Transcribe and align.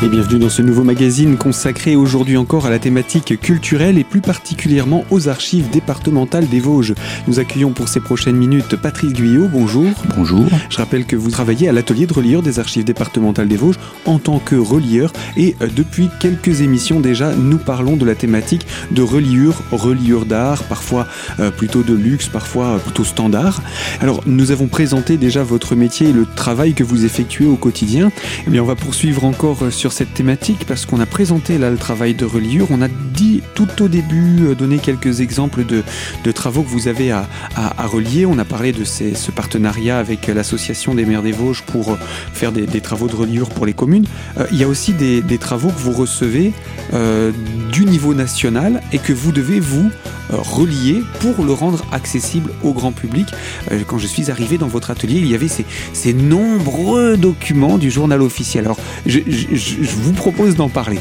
Et 0.00 0.08
bienvenue 0.08 0.38
dans 0.38 0.48
ce 0.48 0.62
nouveau 0.62 0.84
magazine 0.84 1.36
consacré 1.36 1.96
aujourd'hui 1.96 2.36
encore 2.36 2.66
à 2.66 2.70
la 2.70 2.78
thématique 2.78 3.40
culturelle 3.40 3.98
et 3.98 4.04
plus 4.04 4.20
particulièrement 4.20 5.04
aux 5.10 5.28
archives 5.28 5.70
départementales 5.70 6.46
des 6.46 6.60
Vosges. 6.60 6.94
Nous 7.26 7.40
accueillons 7.40 7.72
pour 7.72 7.88
ces 7.88 7.98
prochaines 7.98 8.36
minutes 8.36 8.76
Patrice 8.76 9.12
Guyot, 9.12 9.48
bonjour. 9.48 9.88
Bonjour. 10.16 10.46
Je 10.70 10.76
rappelle 10.76 11.04
que 11.04 11.16
vous 11.16 11.32
travaillez 11.32 11.68
à 11.68 11.72
l'atelier 11.72 12.06
de 12.06 12.12
relieur 12.12 12.42
des 12.42 12.60
archives 12.60 12.84
départementales 12.84 13.48
des 13.48 13.56
Vosges 13.56 13.80
en 14.04 14.20
tant 14.20 14.38
que 14.38 14.54
relieur 14.54 15.12
et 15.36 15.56
euh, 15.62 15.66
depuis 15.74 16.10
quelques 16.20 16.60
émissions 16.60 17.00
déjà 17.00 17.32
nous 17.34 17.58
parlons 17.58 17.96
de 17.96 18.04
la 18.06 18.14
thématique 18.14 18.68
de 18.92 19.02
reliure, 19.02 19.62
reliure 19.72 20.26
d'art, 20.26 20.62
parfois 20.62 21.08
euh, 21.40 21.50
plutôt 21.50 21.82
de 21.82 21.94
luxe, 21.94 22.28
parfois 22.28 22.66
euh, 22.66 22.78
plutôt 22.78 23.02
standard. 23.02 23.62
Alors 24.00 24.20
nous 24.26 24.52
avons 24.52 24.68
présenté 24.68 25.16
déjà 25.16 25.42
votre 25.42 25.74
métier 25.74 26.10
et 26.10 26.12
le 26.12 26.24
travail 26.24 26.74
que 26.74 26.84
vous 26.84 27.04
effectuez 27.04 27.46
au 27.46 27.56
quotidien. 27.56 28.12
Eh 28.46 28.50
bien 28.50 28.62
on 28.62 28.66
va 28.66 28.76
poursuivre 28.76 29.24
encore 29.24 29.72
sur 29.72 29.87
cette 29.92 30.14
thématique 30.14 30.64
parce 30.66 30.86
qu'on 30.86 31.00
a 31.00 31.06
présenté 31.06 31.58
là 31.58 31.70
le 31.70 31.76
travail 31.76 32.14
de 32.14 32.24
reliure. 32.24 32.68
On 32.70 32.82
a 32.82 32.88
dit 32.88 33.42
tout 33.54 33.82
au 33.82 33.88
début, 33.88 34.46
euh, 34.46 34.54
donné 34.54 34.78
quelques 34.78 35.20
exemples 35.20 35.64
de, 35.64 35.82
de 36.24 36.32
travaux 36.32 36.62
que 36.62 36.68
vous 36.68 36.88
avez 36.88 37.10
à, 37.10 37.26
à, 37.56 37.86
relier. 37.86 38.26
On 38.26 38.38
a 38.38 38.44
parlé 38.44 38.72
de 38.72 38.84
ces, 38.84 39.14
ce 39.14 39.30
partenariat 39.30 39.98
avec 39.98 40.26
l'association 40.26 40.94
des 40.94 41.04
maires 41.04 41.22
des 41.22 41.32
Vosges 41.32 41.62
pour 41.62 41.92
euh, 41.92 41.96
faire 42.32 42.52
des, 42.52 42.80
travaux 42.80 43.08
de 43.08 43.16
reliure 43.16 43.48
pour 43.50 43.66
les 43.66 43.72
communes. 43.72 44.06
Euh, 44.38 44.46
il 44.52 44.58
y 44.58 44.64
a 44.64 44.68
aussi 44.68 44.92
des, 44.92 45.22
travaux 45.38 45.68
que 45.68 45.78
vous 45.78 45.92
recevez 45.92 46.52
euh, 46.92 47.32
du 47.70 47.84
niveau 47.84 48.14
national 48.14 48.82
et 48.92 48.98
que 48.98 49.12
vous 49.12 49.32
devez 49.32 49.60
vous 49.60 49.90
relier 50.30 51.02
pour 51.20 51.44
le 51.44 51.52
rendre 51.52 51.84
accessible 51.92 52.50
au 52.62 52.72
grand 52.72 52.92
public. 52.92 53.26
Euh, 53.70 53.80
quand 53.86 53.98
je 53.98 54.06
suis 54.06 54.30
arrivé 54.30 54.58
dans 54.58 54.68
votre 54.68 54.90
atelier, 54.90 55.18
il 55.18 55.28
y 55.28 55.34
avait 55.34 55.48
ces, 55.48 56.12
nombreux 56.12 57.16
documents 57.16 57.78
du 57.78 57.90
journal 57.90 58.22
officiel. 58.22 58.64
Alors, 58.64 58.78
je, 59.06 59.20
vous 59.20 60.12
propose 60.12 60.56
d'en 60.56 60.68
parler. 60.68 60.98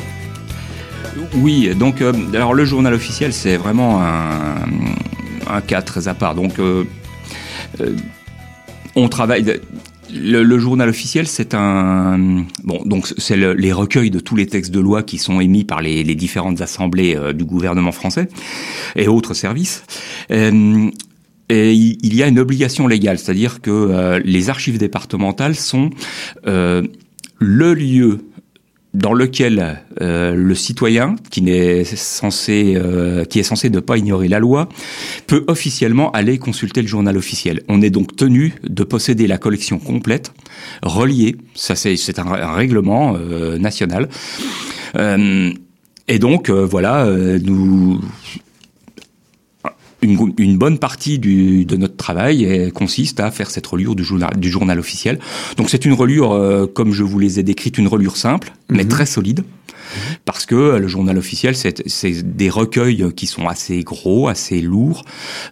Oui, 1.36 1.74
donc 1.76 2.02
euh, 2.02 2.14
alors 2.34 2.54
le 2.54 2.64
journal 2.64 2.94
officiel 2.94 3.34
c'est 3.34 3.58
vraiment 3.58 4.02
un, 4.02 4.56
un, 5.50 5.62
cas 5.62 5.82
très 5.82 6.08
à 6.08 6.14
part. 6.14 6.36
Donc 6.36 6.60
euh, 6.60 6.86
on 8.96 9.10
travaille. 9.10 9.60
Le, 10.14 10.44
le, 10.44 10.60
journal 10.60 10.90
officiel, 10.90 11.28
c'est 11.28 11.54
un 11.54 12.46
bon, 12.64 12.82
donc 12.86 13.08
c'est 13.18 13.36
le, 13.36 13.54
les 13.54 13.74
recueils 13.74 14.10
de 14.10 14.20
tous 14.20 14.36
les 14.36 14.48
textes 14.48 14.72
de 14.72 14.80
loi 14.80 15.04
qui 15.04 15.18
sont 15.18 15.42
émis 15.42 15.64
par 15.64 15.82
les, 15.82 16.04
les 16.04 16.16
différentes 16.16 16.62
assemblées 16.62 17.16
euh, 17.16 17.34
du 17.34 17.46
gouvernement 17.46 17.92
français 17.92 18.30
et 18.96 19.08
autres 19.08 19.34
services. 19.34 19.84
Euh, 20.32 20.90
et 21.50 21.74
il 21.74 22.14
y 22.14 22.24
a 22.24 22.28
une 22.28 22.40
obligation 22.40 22.88
légale, 22.88 23.20
c'est-à-dire 23.20 23.62
que 23.62 23.72
euh, 23.72 24.20
les 24.24 24.50
archives 24.50 24.78
départementales 24.78 25.56
sont 25.56 25.92
le 26.44 27.74
lieu 27.74 28.20
dans 28.98 29.14
lequel 29.14 29.84
euh, 30.02 30.34
le 30.34 30.56
citoyen, 30.56 31.16
qui 31.30 31.44
n'est 31.44 31.84
censé, 31.84 32.74
euh, 32.76 33.26
qui 33.26 33.40
est 33.40 33.44
censé 33.44 33.70
ne 33.70 33.80
pas 33.80 33.98
ignorer 33.98 34.28
la 34.28 34.40
loi, 34.40 34.70
peut 35.28 35.46
officiellement 35.48 36.12
aller 36.12 36.40
consulter 36.40 36.82
le 36.82 36.88
journal 36.88 37.16
officiel. 37.16 37.62
On 37.68 37.84
est 37.84 37.92
donc 37.92 38.16
tenu 38.16 38.56
de 38.64 38.84
posséder 38.84 39.28
la 39.28 39.38
collection 39.38 39.78
complète, 39.78 40.34
reliée. 40.82 41.36
Ça, 41.54 41.76
c'est 41.76 42.20
un, 42.20 42.54
règlement 42.54 43.16
euh, 43.16 43.58
national. 43.60 44.10
Et 46.10 46.20
donc, 46.20 46.50
voilà, 46.50 47.06
nous 47.44 48.00
une, 50.02 50.34
une, 50.38 50.58
bonne 50.58 50.78
partie 50.78 51.20
du, 51.20 51.66
de 51.66 51.76
notre 51.76 51.96
travail 51.96 52.44
est, 52.44 52.72
consiste 52.72 53.20
à 53.20 53.32
faire 53.32 53.50
cette 53.50 53.66
reliure 53.66 53.96
du 53.96 54.04
journal, 54.04 54.32
du 54.38 54.50
journal 54.50 54.80
officiel. 54.80 55.20
Donc 55.58 55.70
c'est 55.70 55.86
une 55.86 55.94
reliure, 55.94 56.34
euh, 56.34 56.68
comme 56.68 56.92
je 56.92 57.04
vous 57.04 57.20
les 57.20 57.40
ai 57.40 57.44
décrites, 57.44 57.78
une 57.78 57.88
reliure 57.88 58.18
simple, 58.18 58.52
mais 58.70 58.86
très 58.86 59.06
solide. 59.06 59.44
Parce 60.26 60.46
que 60.46 60.78
le 60.78 60.88
journal 60.88 61.18
officiel, 61.18 61.56
c'est 61.56 62.12
des 62.36 62.50
recueils 62.50 63.14
qui 63.16 63.28
sont 63.28 63.48
assez 63.48 63.84
gros, 63.84 64.28
assez 64.28 64.62
lourds, 64.62 65.04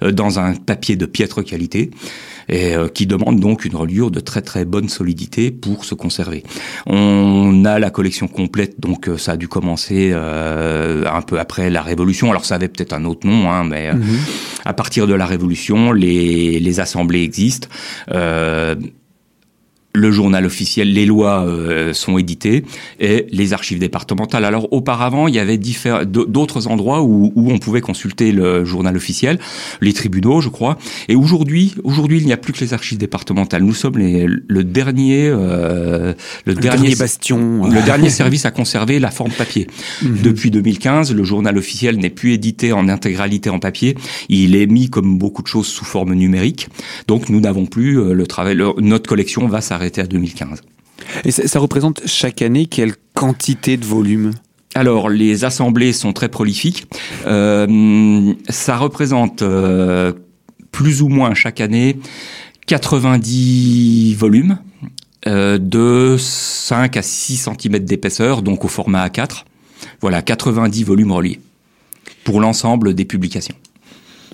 euh, 0.04 0.12
dans 0.12 0.40
un 0.40 0.54
papier 0.56 0.96
de 0.96 1.06
piètre 1.06 1.44
qualité 1.44 1.92
et 2.48 2.76
euh, 2.76 2.88
qui 2.88 3.08
demande 3.08 3.40
donc 3.40 3.66
une 3.66 3.76
reliure 3.76 4.12
de 4.12 4.20
très 4.20 4.42
très 4.42 4.66
bonne 4.66 4.90
solidité 4.90 5.52
pour 5.52 5.86
se 5.86 5.96
conserver. 5.96 6.44
On 6.86 7.66
a 7.66 7.80
la 7.80 7.90
collection 7.90 8.28
complète, 8.28 8.80
donc 8.80 9.08
euh, 9.08 9.18
ça 9.18 9.34
a 9.34 9.38
dû 9.38 9.48
commencer 9.48 10.12
euh, 10.14 11.06
un 11.12 11.22
peu 11.22 11.40
après 11.40 11.70
la 11.70 11.82
Révolution. 11.82 12.30
Alors 12.30 12.46
ça 12.46 12.56
avait 12.56 12.68
peut-être 12.68 12.94
un 12.94 13.06
autre 13.06 13.26
nom, 13.28 13.50
hein, 13.52 13.64
mais 13.64 13.92
-hmm. 13.92 14.66
à 14.66 14.74
partir 14.74 15.08
de 15.08 15.16
la 15.16 15.26
Révolution, 15.26 15.92
les, 15.92 16.60
les 16.60 16.80
assemblées 16.80 17.24
existent. 17.24 17.68
Euh, 18.14 18.76
le 19.96 20.12
journal 20.12 20.46
officiel, 20.46 20.94
les 20.94 21.06
lois 21.06 21.46
euh, 21.46 21.94
sont 21.94 22.18
éditées 22.18 22.64
et 23.00 23.26
les 23.32 23.54
archives 23.54 23.80
départementales. 23.80 24.46
Alors 24.46 24.72
auparavant, 24.72 25.28
il 25.28 25.36
y 25.36 25.40
avait 25.40 25.58
d'autres 26.06 26.68
endroits 26.68 27.02
où, 27.02 27.32
où, 27.36 27.52
on 27.52 27.58
pouvait 27.58 27.82
consulter 27.82 28.32
le 28.32 28.66
journal 28.66 28.96
officiel, 28.96 29.40
les 29.82 29.94
tribunaux, 29.94 30.42
je 30.42 30.50
crois. 30.50 30.78
Et 31.08 31.16
aujourd'hui, 31.16 31.76
aujourd'hui, 31.84 32.20
il 32.20 32.26
n'y 32.26 32.34
a 32.34 32.38
plus 32.38 32.54
que 32.54 32.60
les 32.60 32.74
archives 32.74 32.98
départementales. 32.98 33.64
Nous 33.64 33.74
sommes 33.74 33.98
les, 33.98 34.28
le 34.28 34.64
dernier, 34.64 35.28
euh, 35.30 36.14
le, 36.46 36.54
le, 36.54 36.60
dernier, 36.60 36.82
dernier 36.82 36.96
bastion, 36.96 37.66
le 37.66 37.82
dernier 37.86 38.10
service 38.10 38.46
à 38.46 38.52
conserver 38.52 39.00
la 39.00 39.12
forme 39.12 39.32
papier. 39.32 39.68
-hmm. 40.04 40.22
Depuis 40.22 40.52
2015, 40.52 41.14
le 41.14 41.24
journal 41.24 41.58
officiel 41.58 41.98
n'est 41.98 42.10
plus 42.10 42.34
édité 42.34 42.74
en 42.74 42.90
intégralité 42.90 43.50
en 43.50 43.60
papier. 43.60 43.96
Il 44.30 44.56
est 44.56 44.68
mis 44.68 44.90
comme 44.90 45.18
beaucoup 45.18 45.42
de 45.42 45.48
choses 45.48 45.68
sous 45.68 45.86
forme 45.86 46.14
numérique. 46.14 46.68
Donc 47.08 47.30
nous 47.30 47.40
n'avons 47.40 47.66
plus 47.66 48.00
euh, 48.00 48.14
le 48.14 48.28
travail. 48.28 48.56
Le, 48.56 48.74
notre 48.82 49.08
collection 49.08 49.48
va 49.48 49.62
s'arrêter 49.62 49.85
à 49.98 50.06
2015. 50.06 50.62
Et 51.24 51.32
ça, 51.32 51.48
ça, 51.48 51.60
représente 51.60 52.02
chaque 52.06 52.42
année 52.42 52.66
quelle 52.66 52.94
quantité 53.14 53.78
de 53.78 53.86
volume? 53.86 54.32
Alors, 54.76 55.10
les 55.10 55.46
assemblées 55.46 55.94
sont 55.94 56.12
très 56.12 56.28
prolifiques. 56.28 56.88
Euh, 57.26 58.34
ça 58.50 58.78
représente 58.78 59.42
euh, 59.42 60.12
plus 60.72 61.02
ou 61.02 61.08
moins 61.08 61.34
chaque 61.34 61.62
année 61.62 61.98
90 62.68 64.16
volumes 64.16 64.58
euh, 65.28 65.58
de 65.58 66.18
5 66.20 66.98
à 66.98 67.02
6 67.02 67.50
cm 67.58 67.80
d'épaisseur, 67.80 68.42
donc 68.42 68.66
au 68.66 68.68
format 68.68 69.08
A4. 69.08 69.46
Voilà, 70.02 70.22
90 70.22 70.84
volumes 70.84 71.14
reliés 71.14 71.40
pour 72.26 72.42
l'ensemble 72.42 72.94
des 72.94 73.06
publications. 73.06 73.56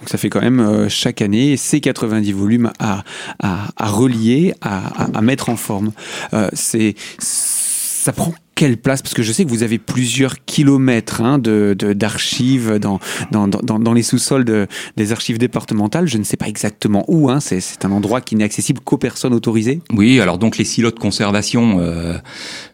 Donc 0.02 0.10
ça 0.10 0.18
fait 0.18 0.30
quand 0.32 0.42
même 0.42 0.60
euh, 0.60 0.90
chaque 0.90 1.22
année 1.22 1.58
ces 1.58 1.80
90 1.80 2.32
volumes 2.32 2.72
à, 2.80 3.04
à, 3.40 3.68
à 3.78 3.88
relier, 3.88 4.56
à, 4.60 5.04
à, 5.16 5.22
mettre 5.22 5.50
en 5.50 5.56
forme. 5.56 5.92
Euh, 6.34 6.50
c'est 6.54 6.96
ça 7.20 8.12
prend 8.12 8.34
quelle 8.56 8.78
place 8.78 9.02
Parce 9.02 9.14
que 9.14 9.24
je 9.24 9.32
sais 9.32 9.46
que 9.46 9.50
vous 9.50 9.64
avez 9.64 9.78
plusieurs 9.78 10.44
kilomètres 10.46 11.22
hein, 11.22 11.40
d'archives 11.40 12.70
de, 12.70 12.74
de, 12.74 12.78
dans, 12.80 13.00
dans, 13.32 13.48
dans, 13.48 13.80
dans, 13.80 13.94
les 13.94 14.04
sous-sols 14.04 14.46
de, 14.46 14.68
des 14.98 15.12
archives 15.12 15.38
départementales. 15.38 16.08
Je 16.08 16.18
ne 16.18 16.24
sais 16.24 16.38
pas 16.38 16.48
exactement 16.48 17.06
où. 17.08 17.30
Hein. 17.30 17.40
C'est 17.40 17.86
un 17.86 17.92
endroit 17.92 18.22
qui 18.22 18.36
n'est 18.36 18.44
accessible 18.44 18.82
qu'aux 18.82 18.98
personnes 18.98 19.34
autorisées. 19.34 19.82
Oui, 19.94 20.20
alors 20.20 20.38
donc 20.38 20.58
les 20.58 20.66
silos 20.66 20.92
de 20.92 21.00
conservation 21.00 21.78
euh, 21.80 22.18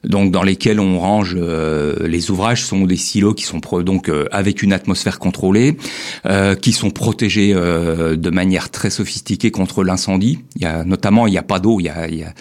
donc 0.04 0.32
dans 0.32 0.44
lesquels 0.44 0.80
on 0.80 1.00
range 1.00 1.36
euh, 1.38 2.08
les 2.08 2.32
ouvrages 2.32 2.64
sont 2.64 2.86
des 2.86 2.98
silos 2.98 3.34
qui 3.34 3.44
sont 3.44 3.62
donc 3.84 4.10
euh, 4.10 4.26
avec 4.32 4.64
une 4.64 4.74
atmosphère 4.74 5.20
contrôlée, 5.20 5.78
euh, 6.26 6.56
qui 6.56 6.72
sont 6.72 6.90
protégés 6.90 7.54
euh, 7.54 8.16
de 8.16 8.30
manière 8.30 8.70
très 8.70 8.90
sophistiquée 8.90 9.52
contre 9.52 9.84
l'incendie. 9.84 10.40
Il 10.56 10.62
y 10.62 10.66
a 10.66 10.84
notamment 10.84 11.28
il 11.28 11.32
n'y 11.32 11.38
a 11.38 11.44
pas 11.44 11.60
d'eau. 11.60 11.80
Il 11.80 11.84
y 11.86 11.90
a, 11.90 12.08
il 12.08 12.20
y 12.20 12.24
a 12.24 12.34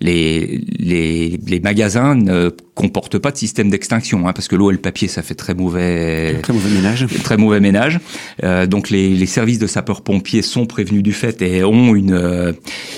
les, 0.00 0.60
les, 0.78 1.38
les 1.46 1.60
magasins 1.60 2.14
ne 2.14 2.50
comporte 2.82 3.18
pas 3.18 3.30
de 3.30 3.36
système 3.36 3.70
d'extinction, 3.70 4.26
hein, 4.26 4.32
parce 4.32 4.48
que 4.48 4.56
l'eau 4.56 4.70
et 4.70 4.72
le 4.72 4.80
papier, 4.80 5.06
ça 5.06 5.22
fait 5.22 5.36
très 5.36 5.54
mauvais, 5.54 6.40
très 6.42 6.52
mauvais 6.52 6.70
ménage. 6.70 7.06
Très 7.22 7.36
mauvais 7.36 7.60
ménage. 7.60 8.00
Euh, 8.42 8.66
donc 8.66 8.90
les, 8.90 9.10
les, 9.10 9.26
services 9.26 9.60
de 9.60 9.68
sapeurs-pompiers 9.68 10.42
sont 10.42 10.66
prévenus 10.66 11.04
du 11.04 11.12
fait 11.12 11.40
et 11.42 11.62
ont 11.62 11.94
une 11.94 12.14
euh, 12.14 12.52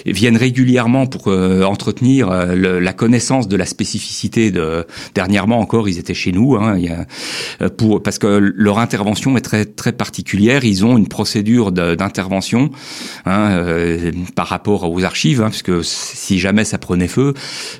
viennent 0.06 0.38
régulièrement 0.38 1.06
pour 1.06 1.28
euh, 1.28 1.62
entretenir 1.64 2.30
euh, 2.30 2.54
le, 2.54 2.80
la 2.80 2.92
connaissance 2.94 3.46
de 3.46 3.56
la 3.56 3.66
spécificité 3.66 4.50
de. 4.50 4.86
Dernièrement 5.14 5.60
encore, 5.60 5.88
ils 5.88 5.98
étaient 5.98 6.14
chez 6.14 6.32
nous, 6.32 6.56
hein, 6.56 6.76
il 6.78 6.84
y 6.86 6.88
a, 6.88 7.06
euh, 7.60 7.68
pour 7.68 8.02
parce 8.02 8.18
que 8.18 8.26
leur 8.56 8.78
intervention 8.78 9.36
est 9.36 9.42
très 9.42 9.66
très 9.66 9.92
particulière. 9.92 10.64
Ils 10.64 10.84
ont 10.84 10.96
une 10.96 11.08
procédure 11.08 11.72
d'intervention 11.72 12.70
hein, 13.26 13.60
par 14.34 14.46
rapport 14.46 14.90
aux 14.90 15.04
archives, 15.04 15.42
hein, 15.42 15.50
parce 15.50 15.62
que 15.62 15.82
si 15.82 16.38
jamais 16.38 16.64
ça 16.64 16.78
prenait 16.78 17.08
feu, 17.08 17.34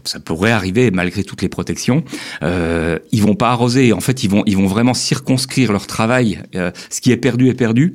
ça 0.05 0.21
pourrait 0.21 0.51
arriver 0.51 0.91
malgré 0.91 1.25
toutes 1.25 1.41
les 1.41 1.49
protections 1.49 1.94
euh, 2.43 2.99
ils 3.13 3.23
vont 3.23 3.35
pas 3.35 3.51
arroser. 3.51 3.93
En 3.93 4.01
fait, 4.01 4.25
ils 4.25 4.31
vont, 4.31 4.43
ils 4.47 4.57
vont 4.57 4.67
vraiment 4.67 4.95
circonscrire 4.95 5.73
leur 5.73 5.87
travail. 5.87 6.41
Euh, 6.55 6.71
ce 6.91 7.01
qui 7.01 7.13
est 7.13 7.17
perdu 7.17 7.49
est 7.49 7.55
perdu. 7.55 7.95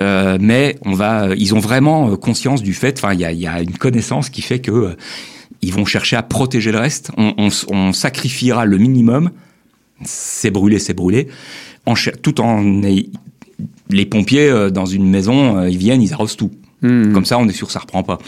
Euh, 0.00 0.38
mais 0.40 0.76
on 0.84 0.94
va, 0.94 1.28
ils 1.36 1.54
ont 1.54 1.58
vraiment 1.58 2.16
conscience 2.16 2.62
du 2.62 2.74
fait. 2.74 2.98
Enfin, 2.98 3.12
il 3.14 3.20
y 3.20 3.24
a, 3.24 3.32
y 3.32 3.46
a, 3.46 3.60
une 3.60 3.76
connaissance 3.76 4.30
qui 4.30 4.42
fait 4.42 4.60
que 4.60 4.70
euh, 4.70 4.96
ils 5.62 5.72
vont 5.72 5.84
chercher 5.84 6.16
à 6.16 6.22
protéger 6.22 6.72
le 6.72 6.78
reste. 6.78 7.10
On, 7.16 7.34
on, 7.36 7.48
on 7.68 7.92
sacrifiera 7.92 8.64
le 8.64 8.78
minimum. 8.78 9.30
C'est 10.04 10.50
brûlé, 10.50 10.78
c'est 10.78 10.94
brûlé. 10.94 11.28
En, 11.86 11.94
tout 12.22 12.40
en 12.40 12.62
les 13.90 14.06
pompiers 14.06 14.70
dans 14.72 14.86
une 14.86 15.10
maison, 15.10 15.66
ils 15.66 15.76
viennent, 15.76 16.00
ils 16.00 16.12
arrosent 16.12 16.36
tout. 16.36 16.52
Mmh. 16.82 17.12
Comme 17.12 17.24
ça, 17.24 17.38
on 17.38 17.46
est 17.48 17.52
sûr 17.52 17.66
que 17.66 17.72
ça 17.72 17.80
reprend 17.80 18.02
pas. 18.02 18.18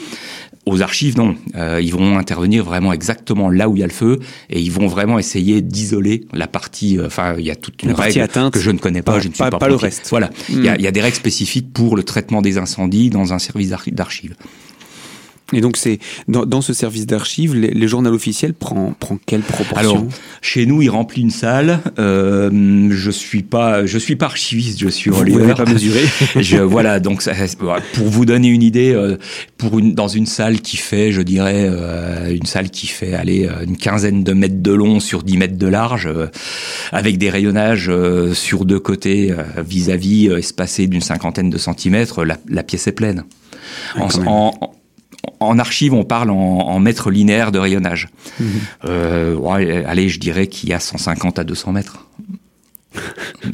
Aux 0.64 0.80
archives, 0.80 1.16
non. 1.16 1.34
Euh, 1.56 1.80
ils 1.82 1.92
vont 1.92 2.16
intervenir 2.18 2.64
vraiment 2.64 2.92
exactement 2.92 3.50
là 3.50 3.68
où 3.68 3.76
il 3.76 3.80
y 3.80 3.82
a 3.82 3.86
le 3.86 3.92
feu 3.92 4.20
et 4.48 4.60
ils 4.60 4.70
vont 4.70 4.86
vraiment 4.86 5.18
essayer 5.18 5.60
d'isoler 5.60 6.24
la 6.32 6.46
partie. 6.46 6.98
Euh, 6.98 7.06
enfin, 7.06 7.34
il 7.38 7.44
y 7.44 7.50
a 7.50 7.56
toute 7.56 7.82
une 7.82 7.90
La 7.90 7.96
règle 7.96 8.20
atteinte, 8.20 8.52
que 8.54 8.60
je 8.60 8.70
ne 8.70 8.78
connais 8.78 9.02
pas. 9.02 9.12
pas- 9.14 9.20
je 9.20 9.28
ne 9.28 9.32
suis 9.34 9.38
pas- 9.42 9.50
pas, 9.50 9.58
pas 9.58 9.68
le 9.68 9.74
reste. 9.74 10.06
Voilà. 10.10 10.30
Il 10.48 10.64
y, 10.64 10.68
a, 10.68 10.72
Hmm. 10.74 10.76
il 10.78 10.82
y 10.82 10.86
a 10.86 10.92
des 10.92 11.00
règles 11.00 11.16
spécifiques 11.16 11.72
pour 11.72 11.96
le 11.96 12.04
traitement 12.04 12.42
des 12.42 12.58
incendies 12.58 13.10
dans 13.10 13.32
un 13.32 13.38
service 13.38 13.70
d'archi- 13.70 13.92
d'archives. 13.92 14.34
Et 15.52 15.60
donc, 15.60 15.76
c'est 15.76 15.98
dans, 16.28 16.44
dans 16.46 16.60
ce 16.60 16.72
service 16.72 17.06
d'archives, 17.06 17.54
les- 17.54 17.70
le 17.72 17.86
journal 17.86 18.12
officiel 18.12 18.54
prend, 18.54 18.94
prend 18.98 19.18
quelle 19.26 19.42
proportion 19.42 19.76
Alors, 19.78 20.04
chez 20.40 20.66
nous, 20.66 20.82
il 20.82 20.88
remplit 20.90 21.22
une 21.22 21.30
salle. 21.30 21.80
Euh, 21.98 22.88
je 22.90 23.10
suis 23.10 23.42
pas, 23.42 23.84
je 23.86 23.98
suis 23.98 24.16
pas 24.16 24.26
archiviste, 24.26 24.78
je 24.80 24.88
suis 24.88 25.10
vous 25.10 25.16
n'avez 25.40 25.54
pas 25.54 25.64
mesuré 25.72 26.00
je, 26.40 26.56
voilà, 26.58 27.00
donc 27.00 27.22
ça- 27.22 27.32
pour 27.94 28.06
vous 28.08 28.24
donner 28.24 28.48
une 28.48 28.62
idée, 28.62 28.92
euh, 28.92 29.16
pour 29.58 29.78
une 29.78 29.94
dans 29.94 30.08
une 30.08 30.26
salle 30.26 30.60
qui 30.60 30.76
fait, 30.76 31.12
je 31.12 31.22
dirais, 31.22 31.66
euh, 31.68 32.34
une 32.34 32.46
salle 32.46 32.70
qui 32.70 32.86
fait 32.86 33.14
aller 33.14 33.46
euh, 33.46 33.64
une 33.66 33.76
quinzaine 33.76 34.24
de 34.24 34.32
mètres 34.32 34.62
de 34.62 34.72
long 34.72 35.00
sur 35.00 35.22
10 35.22 35.36
mètres 35.38 35.58
de 35.58 35.66
large, 35.66 36.06
euh, 36.06 36.26
avec 36.92 37.18
des 37.18 37.30
rayonnages 37.30 37.88
euh, 37.88 38.32
sur 38.34 38.64
deux 38.64 38.80
côtés 38.80 39.34
vis-à-vis 39.66 40.28
espacés 40.28 40.86
d'une 40.86 41.00
cinquantaine 41.00 41.50
de 41.50 41.58
centimètres, 41.58 42.24
la, 42.24 42.38
la 42.48 42.62
pièce 42.62 42.86
est 42.86 42.92
pleine. 42.92 43.24
En. 44.26 44.58
En- 45.40 45.58
archive, 45.58 45.94
on 45.94 46.04
parle 46.04 46.30
en, 46.30 46.34
en 46.36 46.78
mètres 46.80 47.10
linéaires 47.10 47.52
de 47.52 47.58
rayonnage. 47.58 48.08
Mhm. 48.40 48.46
Euh, 48.86 49.34
ouais, 49.36 49.84
allez, 49.86 50.08
je 50.08 50.18
dirais 50.20 50.46
qu'il 50.46 50.68
y 50.70 50.72
a 50.72 50.80
150 50.80 51.38
à 51.38 51.44
200 51.44 51.72
mètres. 51.72 52.06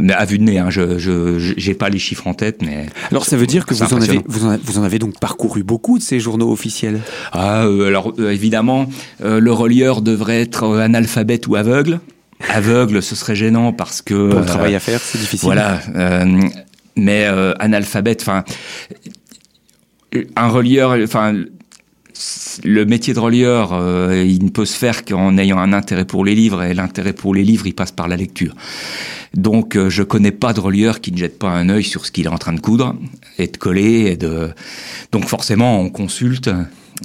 Mais 0.00 0.12
à 0.14 0.24
vue 0.24 0.38
de 0.38 0.42
nez, 0.42 0.58
hein, 0.58 0.68
je 0.68 1.38
j'ai 1.56 1.74
pas 1.74 1.88
les 1.90 2.00
chiffres 2.00 2.26
en 2.26 2.34
tête, 2.34 2.60
mais 2.60 2.86
Alors, 3.12 3.24
ça 3.24 3.36
veut 3.36 3.46
dire 3.46 3.66
que 3.66 3.74
vous 3.74 3.82
en, 3.82 3.86
avez, 3.86 3.94
impressionnant. 4.18 4.24
vous, 4.26 4.46
en, 4.46 4.58
vous 4.60 4.78
en 4.78 4.82
avez 4.82 4.98
donc 4.98 5.20
parcouru 5.20 5.62
beaucoup 5.62 5.96
de 5.98 6.02
ces 6.02 6.18
journaux 6.18 6.50
officiels? 6.50 7.00
Ah, 7.32 7.64
euh, 7.64 7.86
alors 7.86 8.12
euh, 8.18 8.32
évidemment, 8.32 8.86
le 9.22 9.52
relieur 9.52 10.02
devrait 10.02 10.40
être 10.42 10.78
analphabète 10.78 11.46
ou 11.46 11.54
aveugle. 11.54 12.00
Aveugle, 12.48 13.00
ce 13.00 13.14
serait 13.14 13.36
gênant 13.36 13.72
parce 13.72 14.02
que 14.02 14.14
Pour 14.28 14.40
le 14.40 14.44
euh, 14.44 14.48
travail 14.48 14.74
à 14.74 14.80
faire, 14.80 15.00
c'est 15.00 15.18
difficile. 15.18 15.46
Voilà, 15.46 15.80
mais 16.96 17.24
analphabète, 17.60 18.22
enfin, 18.22 18.42
un 20.36 20.48
relieur, 20.48 20.96
enfin, 21.02 21.34
le 22.64 22.84
métier 22.84 23.14
de 23.14 23.20
relieur, 23.20 23.70
euh, 23.72 24.24
il 24.26 24.44
ne 24.44 24.50
peut 24.50 24.64
se 24.66 24.76
faire 24.76 25.04
qu'en 25.04 25.38
ayant 25.38 25.58
un 25.58 25.72
intérêt 25.72 26.04
pour 26.04 26.24
les 26.24 26.34
livres, 26.34 26.62
et 26.62 26.74
l'intérêt 26.74 27.12
pour 27.12 27.34
les 27.34 27.44
livres, 27.44 27.66
il 27.66 27.74
passe 27.74 27.92
par 27.92 28.08
la 28.08 28.16
lecture. 28.16 28.54
Donc, 29.34 29.76
euh, 29.76 29.90
je 29.90 30.02
connais 30.02 30.32
pas 30.32 30.52
de 30.52 30.60
relieur 30.60 31.00
qui 31.00 31.12
ne 31.12 31.18
jette 31.18 31.38
pas 31.38 31.50
un 31.50 31.68
œil 31.68 31.84
sur 31.84 32.06
ce 32.06 32.10
qu'il 32.10 32.24
est 32.26 32.30
en 32.30 32.38
train 32.38 32.54
de 32.54 32.60
coudre 32.60 32.96
et 33.38 33.46
de 33.46 33.56
coller. 33.56 34.06
Et 34.12 34.16
de... 34.16 34.50
Donc, 35.12 35.26
forcément, 35.26 35.80
on 35.80 35.90
consulte. 35.90 36.50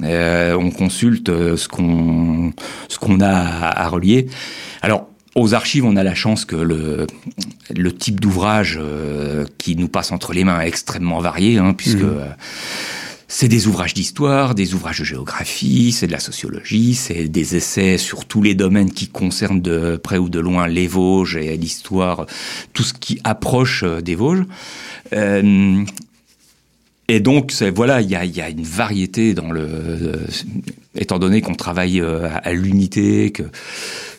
euh, 0.02 0.56
on 0.56 0.70
consulte 0.70 1.28
euh, 1.28 1.56
ce 1.56 1.68
qu'on 1.68 2.52
ce 2.88 2.98
qu'on 2.98 3.20
a 3.20 3.28
à, 3.30 3.84
à 3.84 3.88
relier. 3.88 4.26
Alors, 4.82 5.08
aux 5.36 5.52
archives, 5.54 5.84
on 5.84 5.96
a 5.96 6.02
la 6.02 6.14
chance 6.14 6.44
que 6.44 6.56
le, 6.56 7.06
le 7.74 7.92
type 7.92 8.20
d'ouvrage 8.20 8.78
euh, 8.80 9.44
qui 9.58 9.76
nous 9.76 9.88
passe 9.88 10.10
entre 10.12 10.32
les 10.32 10.44
mains 10.44 10.60
est 10.60 10.68
extrêmement 10.68 11.20
varié, 11.20 11.58
hein, 11.58 11.74
puisque 11.76 11.98
Mhm. 11.98 12.34
C'est 13.28 13.48
des 13.48 13.66
ouvrages 13.66 13.94
d'histoire, 13.94 14.54
des 14.54 14.74
ouvrages 14.74 14.98
de 14.98 15.04
géographie, 15.04 15.92
c'est 15.92 16.06
de 16.06 16.12
la 16.12 16.20
sociologie, 16.20 16.94
c'est 16.94 17.28
des 17.28 17.56
essais 17.56 17.98
sur 17.98 18.26
tous 18.26 18.42
les 18.42 18.54
domaines 18.54 18.90
qui 18.90 19.08
concernent 19.08 19.60
de 19.60 19.96
près 19.96 20.18
ou 20.18 20.28
de 20.28 20.40
loin 20.40 20.66
les 20.66 20.86
Vosges 20.86 21.36
et 21.36 21.56
l'histoire, 21.56 22.26
tout 22.72 22.82
ce 22.82 22.92
qui 22.92 23.20
approche 23.24 23.82
euh, 23.82 24.00
des 24.00 24.14
Vosges. 24.14 24.44
Euh, 25.12 25.84
et 27.08 27.20
donc, 27.20 27.52
voilà, 27.74 28.00
il 28.00 28.10
y 28.10 28.16
a, 28.16 28.48
une 28.48 28.62
variété 28.62 29.34
dans 29.34 29.52
le, 29.52 29.60
euh, 29.62 30.16
étant 30.94 31.18
donné 31.18 31.42
qu'on 31.42 31.54
travaille 31.54 32.00
à 32.00 32.52
l'unité, 32.54 33.30
que 33.30 33.42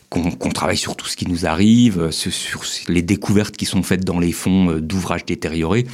qu'on 0.10 0.50
travaille 0.50 0.78
sur 0.78 0.96
tout 0.96 1.08
ce 1.08 1.16
qui 1.16 1.28
nous 1.28 1.46
arrive, 1.46 2.00
euh, 2.00 2.12
sur, 2.12 2.64
les 2.88 3.02
découvertes 3.02 3.58
qui 3.58 3.66
sont 3.66 3.84
faites 3.84 4.06
dans 4.06 4.20
les 4.20 4.32
fonds 4.32 4.70
euh, 4.70 4.82
d'ouvrages 4.82 5.26
détériorés. 5.26 5.86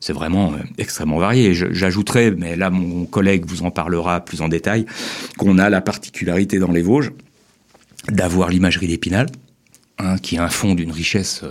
C'est 0.00 0.12
vraiment 0.12 0.52
euh, 0.52 0.56
extrêmement 0.78 1.18
varié. 1.18 1.54
J'ajouterais, 1.54 2.32
mais 2.32 2.56
là 2.56 2.70
mon 2.70 3.06
collègue 3.06 3.44
vous 3.46 3.62
en 3.62 3.70
parlera 3.70 4.20
plus 4.20 4.42
en 4.42 4.48
détail, 4.48 4.86
qu'on 5.38 5.58
a 5.58 5.70
la 5.70 5.80
particularité 5.80 6.58
dans 6.58 6.72
les 6.72 6.82
Vosges 6.82 7.12
d'avoir 8.08 8.48
l'imagerie 8.48 8.88
d'Épinal, 8.88 9.26
hein, 9.98 10.16
qui 10.18 10.36
est 10.36 10.38
un 10.38 10.48
fonds 10.48 10.74
d'une 10.74 10.92
richesse 10.92 11.44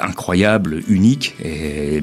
incroyable, 0.00 0.82
unique. 0.88 1.34
Et 1.44 2.00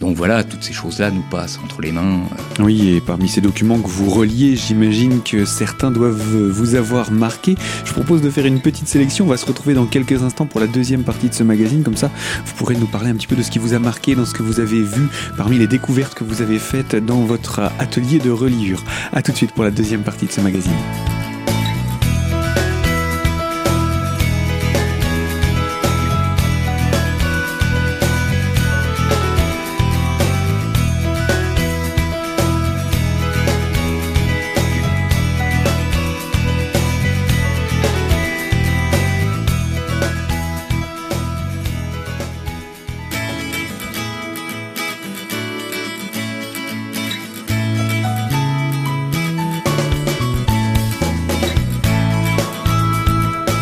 donc 0.00 0.16
voilà, 0.16 0.44
toutes 0.44 0.62
ces 0.62 0.72
choses-là 0.72 1.10
nous 1.10 1.22
passent 1.30 1.60
entre 1.62 1.82
les 1.82 1.92
mains. 1.92 2.22
Oui, 2.58 2.88
et 2.88 3.00
parmi 3.02 3.28
ces 3.28 3.42
documents 3.42 3.78
que 3.78 3.86
vous 3.86 4.08
reliez, 4.08 4.56
j'imagine 4.56 5.22
que 5.22 5.44
certains 5.44 5.90
doivent 5.90 6.48
vous 6.48 6.74
avoir 6.74 7.12
marqué. 7.12 7.54
Je 7.84 7.92
propose 7.92 8.22
de 8.22 8.30
faire 8.30 8.46
une 8.46 8.60
petite 8.60 8.88
sélection. 8.88 9.26
On 9.26 9.28
va 9.28 9.36
se 9.36 9.44
retrouver 9.44 9.74
dans 9.74 9.84
quelques 9.84 10.22
instants 10.22 10.46
pour 10.46 10.58
la 10.58 10.66
deuxième 10.66 11.02
partie 11.02 11.28
de 11.28 11.34
ce 11.34 11.42
magazine. 11.42 11.82
Comme 11.82 11.96
ça, 11.96 12.10
vous 12.46 12.54
pourrez 12.54 12.76
nous 12.76 12.86
parler 12.86 13.10
un 13.10 13.14
petit 13.14 13.26
peu 13.26 13.36
de 13.36 13.42
ce 13.42 13.50
qui 13.50 13.58
vous 13.58 13.74
a 13.74 13.78
marqué, 13.78 14.14
dans 14.14 14.24
ce 14.24 14.32
que 14.32 14.42
vous 14.42 14.58
avez 14.58 14.82
vu, 14.82 15.06
parmi 15.36 15.58
les 15.58 15.66
découvertes 15.66 16.14
que 16.14 16.24
vous 16.24 16.40
avez 16.40 16.58
faites 16.58 16.96
dans 16.96 17.20
votre 17.20 17.60
atelier 17.78 18.18
de 18.18 18.30
reliure. 18.30 18.82
A 19.12 19.20
tout 19.20 19.32
de 19.32 19.36
suite 19.36 19.52
pour 19.52 19.64
la 19.64 19.70
deuxième 19.70 20.02
partie 20.02 20.24
de 20.24 20.32
ce 20.32 20.40
magazine. 20.40 20.72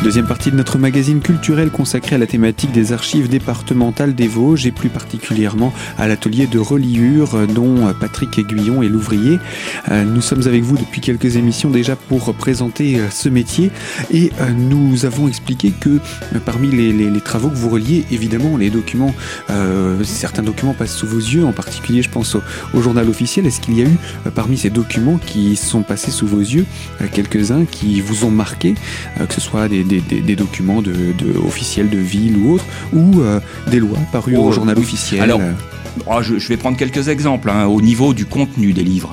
Deuxième 0.08 0.26
partie 0.26 0.50
de 0.50 0.56
notre 0.56 0.78
magazine 0.78 1.20
culturel 1.20 1.68
consacré 1.68 2.14
à 2.16 2.18
la 2.18 2.26
thématique 2.26 2.72
des 2.72 2.94
archives 2.94 3.28
départementales 3.28 4.14
des 4.14 4.26
Vosges 4.26 4.64
et 4.66 4.72
plus 4.72 4.88
particulièrement 4.88 5.70
à 5.98 6.08
l'atelier 6.08 6.46
de 6.46 6.58
reliure 6.58 7.46
dont 7.46 7.92
Patrick 7.92 8.38
Aiguillon 8.38 8.82
est 8.82 8.88
l'ouvrier. 8.88 9.38
Euh, 9.90 10.04
Nous 10.04 10.22
sommes 10.22 10.46
avec 10.46 10.62
vous 10.62 10.78
depuis 10.78 11.02
quelques 11.02 11.36
émissions 11.36 11.68
déjà 11.68 11.94
pour 11.94 12.32
présenter 12.32 12.98
euh, 12.98 13.10
ce 13.10 13.28
métier 13.28 13.70
et 14.10 14.32
euh, 14.40 14.48
nous 14.50 15.04
avons 15.04 15.28
expliqué 15.28 15.74
que 15.78 15.98
parmi 16.46 16.68
les, 16.70 17.20
travaux 17.20 17.50
que 17.50 17.56
vous 17.56 17.68
reliez, 17.68 18.06
évidemment 18.10 18.56
les 18.56 18.70
documents, 18.70 19.14
certains 20.04 20.42
documents 20.42 20.72
passent 20.72 20.96
sous 20.96 21.06
vos 21.06 21.18
yeux, 21.18 21.44
en 21.44 21.52
particulier 21.52 22.00
je 22.00 22.08
pense 22.08 22.34
au, 22.34 22.80
journal 22.80 23.10
officiel. 23.10 23.44
Est-ce 23.44 23.60
qu'il 23.60 23.76
y 23.78 23.82
a 23.82 23.84
eu 23.84 23.98
parmi 24.34 24.56
ces 24.56 24.70
documents 24.70 25.18
qui 25.18 25.54
sont 25.56 25.82
passés 25.82 26.10
sous 26.10 26.26
vos 26.26 26.40
yeux 26.40 26.64
quelques-uns 27.12 27.66
qui 27.66 28.00
vous 28.00 28.24
ont 28.24 28.30
marqué 28.30 28.74
que 29.28 29.34
ce 29.34 29.42
soit 29.42 29.68
des- 29.68 29.97
des- 30.00 30.20
des 30.20 30.36
documents 30.36 30.82
de, 30.82 30.92
de- 30.92 31.38
officiels 31.46 31.88
de 31.90 31.98
ville 31.98 32.36
ou 32.36 32.52
autres, 32.54 32.64
ou 32.92 33.20
euh, 33.20 33.40
des 33.70 33.78
lois 33.80 33.98
parues 34.12 34.34
Oh, 34.38 34.44
au 34.48 34.52
journal 34.52 34.78
officiel. 34.78 35.22
Alors, 35.22 35.40
Oh, 36.06 36.22
je, 36.22 36.38
je 36.38 36.46
vais 36.48 36.56
prendre 36.56 36.76
quelques 36.76 37.08
exemples 37.08 37.50
hein, 37.50 37.66
au 37.66 37.80
niveau 37.80 38.14
du 38.14 38.24
contenu 38.24 38.72
des 38.72 38.84
livres. 38.84 39.10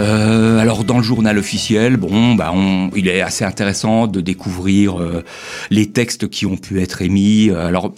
Euh, 0.00 0.58
alors 0.58 0.82
dans 0.84 0.96
le 0.96 1.02
journal 1.04 1.38
officiel, 1.38 1.96
bon, 1.98 2.34
bah, 2.34 2.50
on, 2.54 2.90
il 2.96 3.08
est 3.08 3.20
assez 3.20 3.44
intéressant 3.44 4.06
de 4.06 4.20
découvrir 4.20 5.00
euh, 5.00 5.22
les 5.70 5.90
textes 5.90 6.28
qui 6.28 6.46
ont 6.46 6.56
pu 6.56 6.80
être 6.80 7.02
émis. 7.02 7.50
Alors 7.50 7.92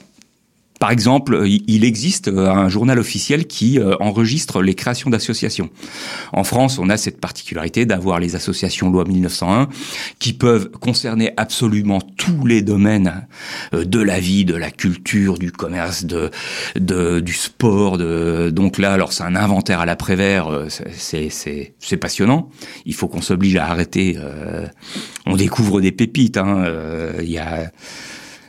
par 0.78 0.90
exemple, 0.90 1.42
il 1.46 1.62
il 1.68 1.84
existe 1.84 2.28
euh, 2.28 2.48
un 2.48 2.68
journal 2.68 2.98
officiel 2.98 3.46
qui 3.46 3.78
euh, 3.78 3.96
enregistre 4.00 4.62
les 4.62 4.74
créations 4.74 5.10
d'associations. 5.10 5.70
En 6.32 6.44
France, 6.44 6.78
on 6.78 6.88
a 6.88 6.96
cette 6.96 7.20
particularité 7.20 7.86
d'avoir 7.86 8.18
les 8.18 8.34
associations 8.34 8.90
loi 8.90 9.04
1901 9.04 9.68
qui 10.18 10.32
peuvent 10.32 10.70
concerner 10.70 11.32
absolument 11.36 12.00
tous 12.00 12.46
les 12.46 12.62
domaines 12.62 13.26
euh, 13.74 13.84
de 13.84 14.00
la 14.00 14.20
vie, 14.20 14.44
de 14.44 14.54
la 14.54 14.70
culture, 14.70 15.38
du 15.38 15.52
commerce, 15.52 16.04
de, 16.04 16.30
de 16.78 17.20
du 17.20 17.32
sport. 17.34 17.98
De, 17.98 18.50
donc 18.50 18.78
là, 18.78 18.92
alors 18.92 19.12
c'est 19.12 19.24
un 19.24 19.36
inventaire 19.36 19.80
à 19.80 19.86
l'après-vert, 19.86 20.48
euh, 20.48 20.68
c'est 20.68 21.96
passionnant. 21.96 22.48
Il 22.84 22.94
faut 22.94 23.08
qu'on 23.08 23.22
s'oblige 23.22 23.56
à 23.56 23.66
arrêter. 23.66 24.16
euh, 24.18 24.66
on 25.26 25.36
découvre 25.36 25.80
des 25.80 25.92
pépites. 25.92 26.36
hein, 26.36 26.62
euh, 26.64 27.20
Il 27.22 27.30
y 27.30 27.38
a 27.38 27.70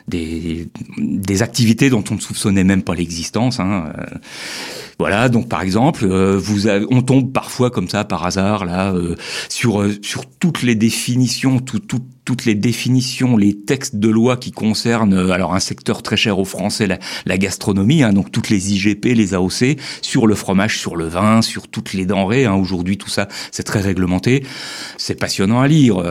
des, 0.07 0.69
des 0.97 1.41
activités 1.41 1.89
dont 1.89 2.03
on 2.11 2.15
ne 2.15 2.19
soupçonnait 2.21 2.63
même 2.63 2.83
pas 2.83 2.95
l'existence. 2.95 3.59
Hein. 3.59 3.91
Euh, 3.97 4.03
Voilà, 4.99 5.29
donc 5.29 5.47
par 5.47 5.61
exemple, 5.61 6.05
euh, 6.05 6.39
vous 6.39 6.65
avez, 6.65 6.85
on 6.89 7.03
tombe 7.03 7.31
parfois 7.31 7.69
comme 7.69 7.87
ça 7.87 8.03
par 8.03 8.25
hasard 8.25 8.65
là 8.65 8.93
euh, 8.93 9.15
sur 9.47 9.81
euh, 9.81 9.93
sur 10.01 10.25
toutes 10.25 10.63
les 10.63 10.73
définitions, 10.73 11.59
tout, 11.59 11.77
tout, 11.77 12.01
toutes 12.27 12.43
les 12.43 12.55
définitions, 12.55 13.37
les 13.37 13.53
textes 13.53 13.95
de 13.95 14.09
loi 14.09 14.35
qui 14.35 14.51
concernent 14.51 15.31
alors 15.31 15.55
un 15.55 15.61
secteur 15.61 16.03
très 16.03 16.17
cher 16.17 16.39
aux 16.39 16.43
Français, 16.43 16.85
la, 16.85 16.99
la 17.25 17.37
gastronomie, 17.37 18.03
hein, 18.03 18.11
donc 18.11 18.33
toutes 18.33 18.49
les 18.49 18.73
IGP, 18.73 19.05
les 19.15 19.33
AOC, 19.33 19.77
sur 20.01 20.27
le 20.27 20.35
fromage, 20.35 20.77
sur 20.77 20.97
le 20.97 21.07
vin, 21.07 21.41
sur 21.41 21.69
toutes 21.69 21.93
les 21.93 22.05
denrées. 22.05 22.43
Hein, 22.43 22.55
Aujourd'hui, 22.55 22.97
tout 22.97 23.07
ça, 23.07 23.29
c'est 23.53 23.63
très 23.63 23.79
réglementé. 23.79 24.43
C'est 24.97 25.17
passionnant 25.17 25.61
à 25.61 25.69
lire. 25.69 26.03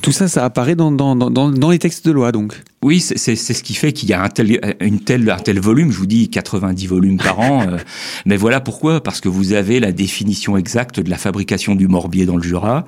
Tout 0.00 0.12
ça, 0.12 0.28
ça 0.28 0.44
apparaît 0.44 0.76
dans, 0.76 0.92
dans, 0.92 1.16
dans, 1.16 1.50
dans 1.50 1.70
les 1.70 1.80
textes 1.80 2.06
de 2.06 2.12
loi, 2.12 2.30
donc. 2.30 2.54
Oui, 2.80 3.00
c'est 3.00 3.34
ce 3.34 3.62
qui 3.64 3.74
fait 3.74 3.92
qu'il 3.92 4.08
y 4.08 4.12
a 4.12 4.22
un 4.22 4.28
tel, 4.28 4.60
une 4.80 5.00
telle, 5.00 5.28
un 5.28 5.38
tel 5.38 5.58
volume. 5.58 5.90
Je 5.90 5.98
vous 5.98 6.06
dis 6.06 6.28
90 6.28 6.86
volumes 6.86 7.16
par 7.16 7.40
an. 7.40 7.66
Mais 8.24 8.36
voilà 8.36 8.60
pourquoi, 8.60 9.02
parce 9.02 9.20
que 9.20 9.28
vous 9.28 9.52
avez 9.52 9.80
la 9.80 9.90
définition 9.90 10.56
exacte 10.56 11.00
de 11.00 11.10
la 11.10 11.16
fabrication 11.16 11.74
du 11.74 11.88
morbier 11.88 12.24
dans 12.24 12.36
le 12.36 12.42
Jura. 12.44 12.86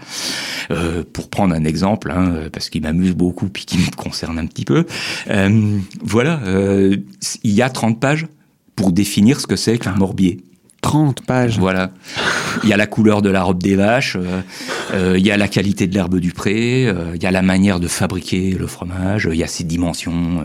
Euh, 0.71 1.03
pour 1.13 1.29
prendre 1.29 1.57
un 1.57 1.65
exemple, 1.65 2.13
hein, 2.13 2.49
parce 2.61 2.69
qu'il 2.69 2.83
m'amuse 2.83 3.15
beaucoup 3.15 3.49
puis 3.49 3.65
qui 3.65 3.79
me 3.79 3.91
concerne 3.97 4.39
un 4.39 4.45
petit 4.45 4.67
peu. 4.67 4.85
Euh, 5.31 5.79
voilà, 6.03 6.41
euh, 6.45 6.95
il 7.43 7.53
y 7.53 7.63
a 7.63 7.71
30 7.71 7.99
pages 7.99 8.27
pour 8.77 8.93
définir 8.93 9.41
ce 9.41 9.47
que 9.47 9.57
c'est 9.57 9.79
qu'un 9.79 9.95
morbier. 9.95 10.45
30 10.83 11.23
pages. 11.23 11.59
Voilà. 11.59 11.91
Il 12.63 12.69
y 12.69 12.75
a 12.75 12.77
la 12.77 12.87
couleur 12.87 13.23
de 13.23 13.31
la 13.31 13.43
robe 13.43 13.63
des 13.63 13.77
vaches, 13.77 14.19
euh, 14.93 15.17
il 15.17 15.27
y 15.27 15.31
a 15.31 15.39
la 15.39 15.49
qualité 15.49 15.87
de 15.87 15.95
l'herbe 15.95 16.19
du 16.19 16.33
pré, 16.33 16.87
euh, 16.87 17.13
il 17.15 17.23
y 17.23 17.27
a 17.27 17.31
la 17.31 17.41
manière 17.41 17.81
de 17.81 17.89
fabriquer 17.89 18.51
le 18.51 18.67
fromage, 18.67 19.27
il 19.33 19.39
y 19.39 19.43
a 19.43 19.47
ses 19.47 19.65
dimensions, 19.65 20.45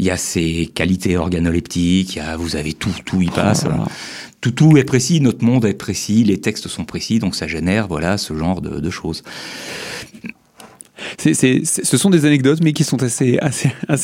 il 0.00 0.04
y 0.04 0.10
a 0.10 0.16
ses 0.16 0.66
qualités 0.66 1.16
organoleptiques, 1.16 2.16
il 2.16 2.18
y 2.18 2.22
a, 2.22 2.36
vous 2.36 2.56
avez 2.56 2.72
tout, 2.72 2.94
tout 3.04 3.22
y 3.22 3.28
passe. 3.28 3.66
Oh 3.68 3.84
tout, 4.40 4.50
tout 4.50 4.76
est 4.76 4.84
précis, 4.84 5.20
notre 5.20 5.44
monde 5.44 5.64
est 5.64 5.74
précis, 5.74 6.24
les 6.24 6.40
textes 6.40 6.66
sont 6.66 6.84
précis, 6.84 7.20
donc 7.20 7.36
ça 7.36 7.46
génère 7.46 7.86
voilà 7.86 8.18
ce 8.18 8.34
genre 8.34 8.60
de, 8.60 8.80
de 8.80 8.90
choses 8.90 9.22
ce 11.34 11.96
sont 11.96 12.10
des 12.10 12.24
anecdotes, 12.24 12.60
mais 12.62 12.72
qui 12.72 12.84
sont 12.84 13.02
assez, 13.02 13.38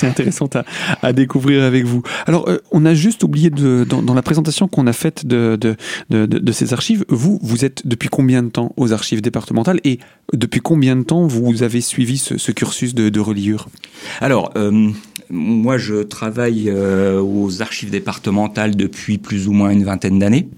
intéressantes 0.03 0.57
à, 1.03 1.13
découvrir 1.13 1.63
avec 1.63 1.85
vous. 1.85 2.03
Alors, 2.27 2.49
euh, 2.49 2.59
on 2.71 2.85
a 2.85 2.95
juste 2.95 3.23
oublié 3.23 3.51
dans, 3.51 4.15
la 4.15 4.23
présentation 4.23 4.69
qu'on 4.69 4.87
a 4.87 4.93
faite 4.93 5.27
de, 5.27 5.77
ces 6.53 6.73
archives, 6.73 7.05
vous, 7.09 7.39
vous 7.43 7.65
êtes 7.65 7.87
depuis 7.87 8.09
combien 8.09 8.43
de 8.43 8.49
temps 8.49 8.73
aux 8.77 8.93
archives 8.93 9.23
départementales 9.23 9.81
et 9.85 9.99
depuis 10.33 10.61
combien 10.61 10.97
de 10.97 11.03
temps 11.03 11.27
vous 11.27 11.63
avez 11.63 11.81
suivi 11.81 12.19
ce, 12.19 12.53
cursus 12.53 12.95
de, 12.95 13.09
de 13.09 13.21
reliure? 13.21 13.69
Alors, 14.21 14.53
euh, 14.57 14.91
moi, 15.31 15.79
je 15.79 16.03
travaille 16.03 16.69
euh, 16.69 17.21
aux 17.21 17.63
archives 17.63 17.91
départementales 17.91 18.77
depuis 18.77 19.17
plus 19.19 19.49
ou 19.49 19.53
moins 19.53 19.71
une 19.71 19.85
vingtaine 19.85 20.19
d'années. 20.19 20.49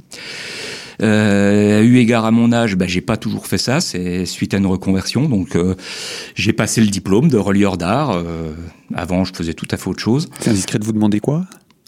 Euh, 1.02 1.82
eu 1.82 1.98
égard 1.98 2.24
à 2.24 2.30
mon 2.30 2.52
âge, 2.52 2.76
bah, 2.76 2.86
j'ai 2.86 3.00
pas 3.00 3.16
toujours 3.16 3.46
fait 3.46 3.58
ça. 3.58 3.80
C'est 3.80 4.26
suite 4.26 4.54
à 4.54 4.58
une 4.58 4.66
reconversion. 4.66 5.28
Donc, 5.28 5.56
euh, 5.56 5.74
j'ai 6.34 6.52
passé 6.52 6.80
le 6.80 6.88
diplôme 6.88 7.28
de 7.28 7.38
relieur 7.38 7.76
d'art. 7.76 8.10
Euh, 8.12 8.52
avant, 8.94 9.24
je 9.24 9.32
faisais 9.34 9.54
tout 9.54 9.68
à 9.70 9.76
fait 9.76 9.88
autre 9.88 10.02
chose. 10.02 10.28
C'est 10.40 10.50
indiscret 10.50 10.78
de 10.78 10.84
vous 10.84 10.92
demander 10.92 11.20
quoi? 11.20 11.44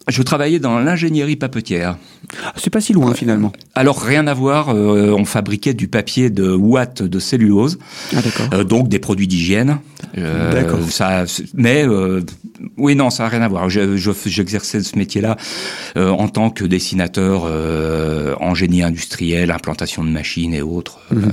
Je 0.09 0.23
travaillais 0.23 0.59
dans 0.59 0.79
l'ingénierie 0.79 1.37
papetière. 1.37 1.97
Ah, 2.45 2.53
c'est 2.57 2.71
pas 2.71 2.81
si 2.81 2.93
loin 2.93 3.13
finalement. 3.15 3.53
Alors 3.75 4.01
rien 4.01 4.27
à 4.27 4.35
voir, 4.35 4.69
euh, 4.69 5.11
on 5.11 5.25
fabriquait 5.25 5.75
du 5.75 5.89
papier 5.89 6.31
de 6.31 6.49
ouate 6.53 7.03
de 7.03 7.19
cellulose, 7.19 7.79
ah, 8.15 8.23
d'accord. 8.23 8.49
Euh, 8.53 8.65
donc 8.65 8.89
des 8.89 8.99
produits 8.99 9.27
d'hygiène. 9.27 9.79
Euh, 10.17 10.53
d'accord. 10.53 10.79
Ça, 10.89 11.25
mais 11.55 11.85
oui 12.77 12.95
non, 12.95 13.11
ça 13.11 13.27
a 13.27 13.29
rien 13.29 13.43
à 13.43 13.49
voir. 13.49 13.69
J'exerçais 13.69 14.83
ce 14.83 14.97
métier-là 14.97 15.37
en 15.97 16.29
tant 16.29 16.51
que 16.51 16.65
dessinateur 16.65 17.45
en 18.41 18.55
génie 18.55 18.83
industriel, 18.83 19.51
implantation 19.51 20.05
de 20.05 20.11
machines 20.11 20.55
et 20.55 20.63
autres. 20.63 21.01
Mhm. 21.11 21.33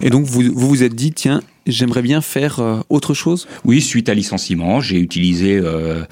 Et 0.00 0.10
donc 0.10 0.24
vous, 0.26 0.42
vous 0.54 0.82
êtes 0.82 0.94
dit 0.94 1.12
tiens 1.12 1.40
j'aimerais 1.66 2.02
bien 2.02 2.20
faire 2.20 2.60
euh, 2.60 2.80
autre 2.88 3.14
chose? 3.14 3.46
Oui, 3.64 3.80
suite 3.80 4.08
à 4.08 4.14
licenciement, 4.14 4.80
j'ai 4.80 4.98
utilisé, 4.98 5.58
euh, 5.62 6.02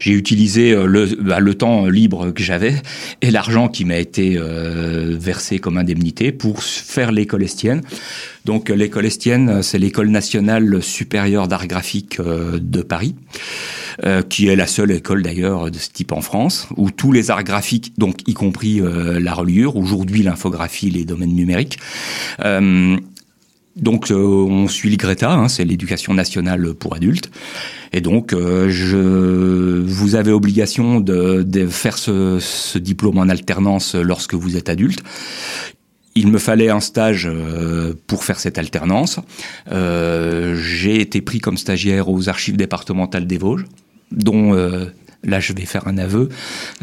j'ai 0.00 0.12
utilisé 0.12 0.72
euh, 0.72 0.86
le, 0.86 1.06
bah, 1.20 1.40
le 1.40 1.54
temps 1.54 1.86
libre 1.86 2.30
que 2.30 2.42
j'avais 2.42 2.74
et 3.22 3.30
l'argent 3.30 3.68
qui 3.68 3.84
m'a 3.84 3.98
été 3.98 4.38
versé 4.38 5.58
comme 5.58 5.76
indemnité 5.76 6.32
pour 6.32 6.62
faire 6.62 7.12
l'école 7.12 7.42
estienne. 7.42 7.82
Donc 8.44 8.68
l'école 8.68 9.06
estienne, 9.06 9.62
c'est 9.62 9.78
l'école 9.78 10.08
nationale 10.08 10.82
supérieure 10.82 11.48
d'art 11.48 11.66
graphique 11.66 12.20
de 12.20 12.82
Paris. 12.82 13.14
Qui 14.28 14.46
est 14.46 14.54
la 14.54 14.68
seule 14.68 14.92
école 14.92 15.22
d'ailleurs 15.22 15.72
de 15.72 15.78
ce 15.78 15.90
type 15.90 16.12
en 16.12 16.20
France, 16.20 16.68
où 16.76 16.92
tous 16.92 17.10
les 17.10 17.32
arts 17.32 17.42
graphiques, 17.42 17.94
donc 17.98 18.20
y 18.28 18.34
compris 18.34 18.80
la 18.80 19.34
reliure, 19.34 19.74
aujourd'hui 19.76 20.22
l'infographie, 20.22 20.88
les 20.90 21.04
domaines 21.04 21.34
numériques, 21.34 21.78
donc 23.76 24.10
euh, 24.10 24.16
on 24.16 24.66
suit 24.68 24.90
l'IGRETA, 24.90 25.30
hein, 25.30 25.48
c'est 25.48 25.64
l'éducation 25.64 26.14
nationale 26.14 26.74
pour 26.74 26.94
adultes. 26.94 27.30
Et 27.92 28.00
donc 28.00 28.32
euh, 28.32 28.68
je, 28.68 29.82
vous 29.86 30.14
avez 30.14 30.32
obligation 30.32 31.00
de, 31.00 31.66
faire 31.68 31.96
ce, 31.96 32.38
ce, 32.40 32.78
diplôme 32.78 33.18
en 33.18 33.28
alternance 33.28 33.94
lorsque 33.94 34.34
vous 34.34 34.56
êtes 34.56 34.68
adulte. 34.68 35.02
Il 36.14 36.28
me 36.28 36.38
fallait 36.38 36.68
un 36.68 36.80
stage 36.80 37.28
euh, 37.30 37.94
pour 38.08 38.24
faire 38.24 38.40
cette 38.40 38.58
alternance. 38.58 39.20
J'ai 39.70 41.00
été 41.00 41.20
pris 41.20 41.38
comme 41.38 41.56
stagiaire 41.56 42.08
aux 42.08 42.28
archives 42.28 42.56
départementales 42.56 43.26
des 43.26 43.38
Vosges, 43.38 43.66
dont 44.10 44.56
Là, 45.24 45.40
je 45.40 45.52
vais 45.52 45.64
faire 45.64 45.88
un 45.88 45.98
aveu. 45.98 46.28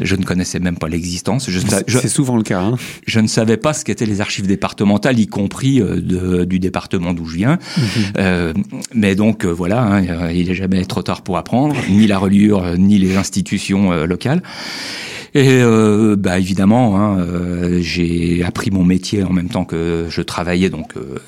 Je 0.00 0.14
ne 0.14 0.22
connaissais 0.22 0.58
même 0.58 0.76
pas 0.76 0.88
l'existence. 0.88 1.48
C'est 1.88 2.08
souvent 2.08 2.36
le 2.36 2.42
cas. 2.42 2.60
Hein. 2.60 2.76
Je 3.06 3.20
ne 3.20 3.28
savais 3.28 3.56
pas 3.56 3.72
ce 3.72 3.84
qu'étaient 3.84 4.04
les 4.04 4.20
archives 4.20 4.46
départementales, 4.46 5.18
y 5.18 5.26
compris 5.26 5.80
euh, 5.80 6.00
de, 6.00 6.44
du 6.44 6.58
département 6.58 7.14
d'où 7.14 7.24
je 7.24 7.36
viens. 7.36 7.58
Mhm. 7.76 7.84
euh, 8.18 8.52
mais 8.92 9.14
donc 9.14 9.44
euh, 9.44 9.50
voilà, 9.50 9.82
hein, 9.82 10.30
il 10.32 10.48
n'est 10.48 10.54
jamais 10.54 10.84
trop 10.84 11.02
tard 11.02 11.22
pour 11.22 11.38
apprendre, 11.38 11.74
ni 11.88 12.06
la 12.06 12.18
reliure, 12.18 12.76
ni 12.76 12.98
les 12.98 13.16
institutions 13.16 14.04
locales. 14.04 14.42
Et 15.34 15.48
euh, 15.62 16.16
bah 16.16 16.38
évidemment, 16.38 16.98
hein, 16.98 17.18
euh, 17.18 17.78
j'ai 17.80 18.42
appris 18.44 18.70
mon 18.70 18.84
métier 18.84 19.22
en 19.22 19.32
même 19.32 19.48
temps 19.48 19.64
que 19.64 20.06
je 20.08 20.22
travaillais 20.22 20.70
donc 20.70 20.96
euh, 20.96 21.18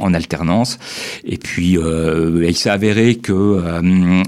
en 0.00 0.14
alternance. 0.14 0.78
Et 1.24 1.36
puis 1.38 1.76
il 1.78 2.56
s'est 2.56 2.70
avéré 2.70 3.16
que 3.16 3.60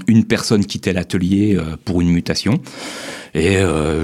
une 0.07 0.25
personne 0.25 0.65
quittait 0.65 0.93
l'atelier 0.93 1.57
pour 1.85 2.01
une 2.01 2.09
mutation. 2.09 2.61
Et 3.33 3.57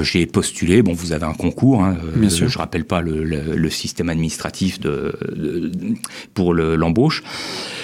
j'ai 0.03 0.25
postulé. 0.25 0.81
Bon, 0.81 0.93
vous 0.93 1.11
avez 1.11 1.25
un 1.25 1.33
concours. 1.33 1.83
Hein, 1.83 1.97
Bien 2.15 2.29
sûr. 2.29 2.47
Je 2.47 2.57
rappelle 2.57 2.85
pas 2.85 3.01
le, 3.01 3.23
le, 3.23 3.55
le 3.55 3.69
système 3.69 4.09
administratif 4.09 4.79
de, 4.79 5.13
de 5.35 5.71
pour 6.33 6.53
l'embauche. 6.53 7.23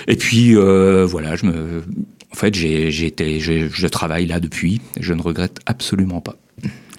et 0.07 0.15
puis 0.15 0.55
voilà, 0.55 1.35
je 1.35 1.45
me, 1.45 1.83
en 2.31 2.35
fait, 2.35 2.53
j'ai 2.55 3.05
été, 3.05 3.39
je 3.39 3.87
travaille 3.87 4.25
là 4.25 4.39
depuis. 4.39 4.81
Je 4.99 5.13
ne 5.13 5.21
regrette 5.21 5.59
absolument 5.65 6.21
pas 6.21 6.37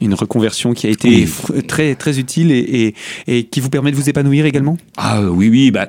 une 0.00 0.14
reconversion 0.14 0.74
qui 0.74 0.86
a 0.86 0.90
été 0.90 1.26
oui. 1.52 1.62
très 1.66 1.94
très 1.94 2.18
utile 2.18 2.50
et, 2.50 2.94
et, 3.26 3.38
et, 3.38 3.44
qui 3.44 3.60
vous 3.60 3.70
permet 3.70 3.90
de 3.90 3.96
vous 3.96 4.08
épanouir 4.08 4.46
également? 4.46 4.76
Ah 4.96 5.22
oui 5.22 5.48
oui 5.48 5.70
bah 5.70 5.88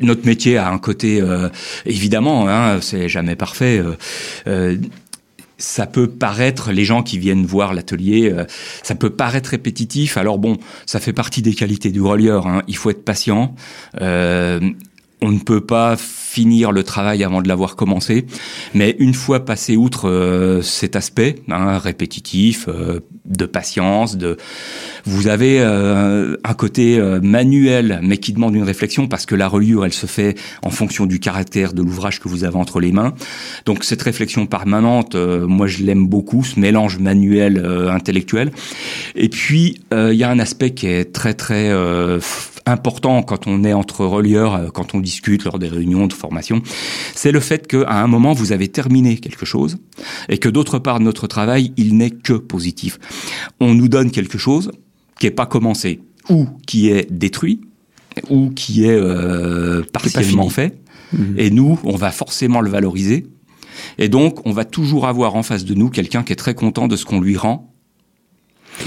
notre 0.00 0.26
métier 0.26 0.56
a 0.56 0.70
un 0.70 0.78
côté 0.78 1.20
euh, 1.20 1.48
évidemment 1.84 2.48
hein, 2.48 2.78
c'est 2.80 3.08
jamais 3.08 3.36
parfait 3.36 3.78
euh, 3.78 3.96
euh, 4.46 4.76
ça 5.60 5.86
peut 5.86 6.08
paraître, 6.08 6.72
les 6.72 6.84
gens 6.84 7.02
qui 7.02 7.18
viennent 7.18 7.44
voir 7.44 7.74
l'atelier, 7.74 8.32
euh, 8.32 8.44
ça 8.82 8.94
peut 8.94 9.10
paraître 9.10 9.50
répétitif. 9.50 10.16
Alors 10.16 10.38
bon, 10.38 10.56
ça 10.86 10.98
fait 10.98 11.12
partie 11.12 11.42
des 11.42 11.54
qualités 11.54 11.90
du 11.90 12.00
relieur. 12.00 12.46
Hein. 12.46 12.62
Il 12.66 12.76
faut 12.76 12.90
être 12.90 13.04
patient. 13.04 13.54
Euh, 14.00 14.58
on 15.22 15.30
ne 15.30 15.38
peut 15.38 15.60
pas 15.60 15.96
finir 15.96 16.72
le 16.72 16.82
travail 16.82 17.24
avant 17.24 17.42
de 17.42 17.48
l'avoir 17.48 17.76
commencé. 17.76 18.26
Mais 18.74 18.96
une 18.98 19.14
fois 19.14 19.44
passé 19.44 19.76
outre 19.76 20.08
euh, 20.08 20.62
cet 20.62 20.96
aspect 20.96 21.36
hein, 21.48 21.78
répétitif, 21.78 22.68
euh, 22.68 23.00
de 23.30 23.46
patience, 23.46 24.16
de 24.16 24.36
vous 25.04 25.28
avez 25.28 25.60
euh, 25.60 26.36
un 26.44 26.54
côté 26.54 26.98
euh, 26.98 27.20
manuel, 27.22 28.00
mais 28.02 28.18
qui 28.18 28.32
demande 28.32 28.54
une 28.54 28.64
réflexion 28.64 29.08
parce 29.08 29.24
que 29.24 29.34
la 29.34 29.48
reliure, 29.48 29.84
elle 29.84 29.92
se 29.92 30.06
fait 30.06 30.36
en 30.62 30.70
fonction 30.70 31.06
du 31.06 31.20
caractère 31.20 31.72
de 31.72 31.82
l'ouvrage 31.82 32.20
que 32.20 32.28
vous 32.28 32.44
avez 32.44 32.56
entre 32.56 32.80
les 32.80 32.92
mains. 32.92 33.14
Donc 33.66 33.84
cette 33.84 34.02
réflexion 34.02 34.46
permanente, 34.46 35.14
euh, 35.14 35.46
moi 35.46 35.68
je 35.68 35.84
l'aime 35.84 36.06
beaucoup, 36.06 36.44
ce 36.44 36.58
mélange 36.58 36.98
manuel 36.98 37.64
intellectuel. 37.90 38.50
Et 39.14 39.28
puis 39.28 39.80
il 39.92 40.14
y 40.14 40.24
a 40.24 40.30
un 40.30 40.38
aspect 40.38 40.70
qui 40.70 40.86
est 40.86 41.12
très 41.12 41.34
très 41.34 41.70
important 42.70 43.22
quand 43.22 43.46
on 43.46 43.64
est 43.64 43.72
entre 43.72 44.04
relieurs, 44.04 44.72
quand 44.72 44.94
on 44.94 45.00
discute 45.00 45.44
lors 45.44 45.58
des 45.58 45.68
réunions 45.68 46.06
de 46.06 46.12
formation, 46.12 46.62
c'est 47.14 47.32
le 47.32 47.40
fait 47.40 47.66
qu'à 47.66 48.02
un 48.02 48.06
moment, 48.06 48.32
vous 48.32 48.52
avez 48.52 48.68
terminé 48.68 49.18
quelque 49.18 49.44
chose 49.44 49.78
et 50.28 50.38
que 50.38 50.48
d'autre 50.48 50.78
part, 50.78 51.00
notre 51.00 51.26
travail, 51.26 51.72
il 51.76 51.96
n'est 51.96 52.10
que 52.10 52.32
positif. 52.32 52.98
On 53.60 53.74
nous 53.74 53.88
donne 53.88 54.10
quelque 54.10 54.38
chose 54.38 54.72
qui 55.18 55.26
n'est 55.26 55.32
pas 55.32 55.46
commencé 55.46 56.00
ou 56.28 56.46
qui 56.66 56.88
est 56.88 57.10
détruit 57.10 57.60
ou 58.28 58.50
qui 58.50 58.84
est 58.84 58.98
euh, 58.98 59.82
partiellement 59.92 60.48
fait. 60.48 60.78
Mmh. 61.12 61.38
Et 61.38 61.50
nous, 61.50 61.78
on 61.84 61.96
va 61.96 62.10
forcément 62.10 62.60
le 62.60 62.70
valoriser. 62.70 63.26
Et 63.98 64.08
donc, 64.08 64.46
on 64.46 64.52
va 64.52 64.64
toujours 64.64 65.06
avoir 65.06 65.34
en 65.34 65.42
face 65.42 65.64
de 65.64 65.74
nous 65.74 65.90
quelqu'un 65.90 66.22
qui 66.22 66.32
est 66.32 66.36
très 66.36 66.54
content 66.54 66.88
de 66.88 66.96
ce 66.96 67.04
qu'on 67.04 67.20
lui 67.20 67.36
rend 67.36 67.69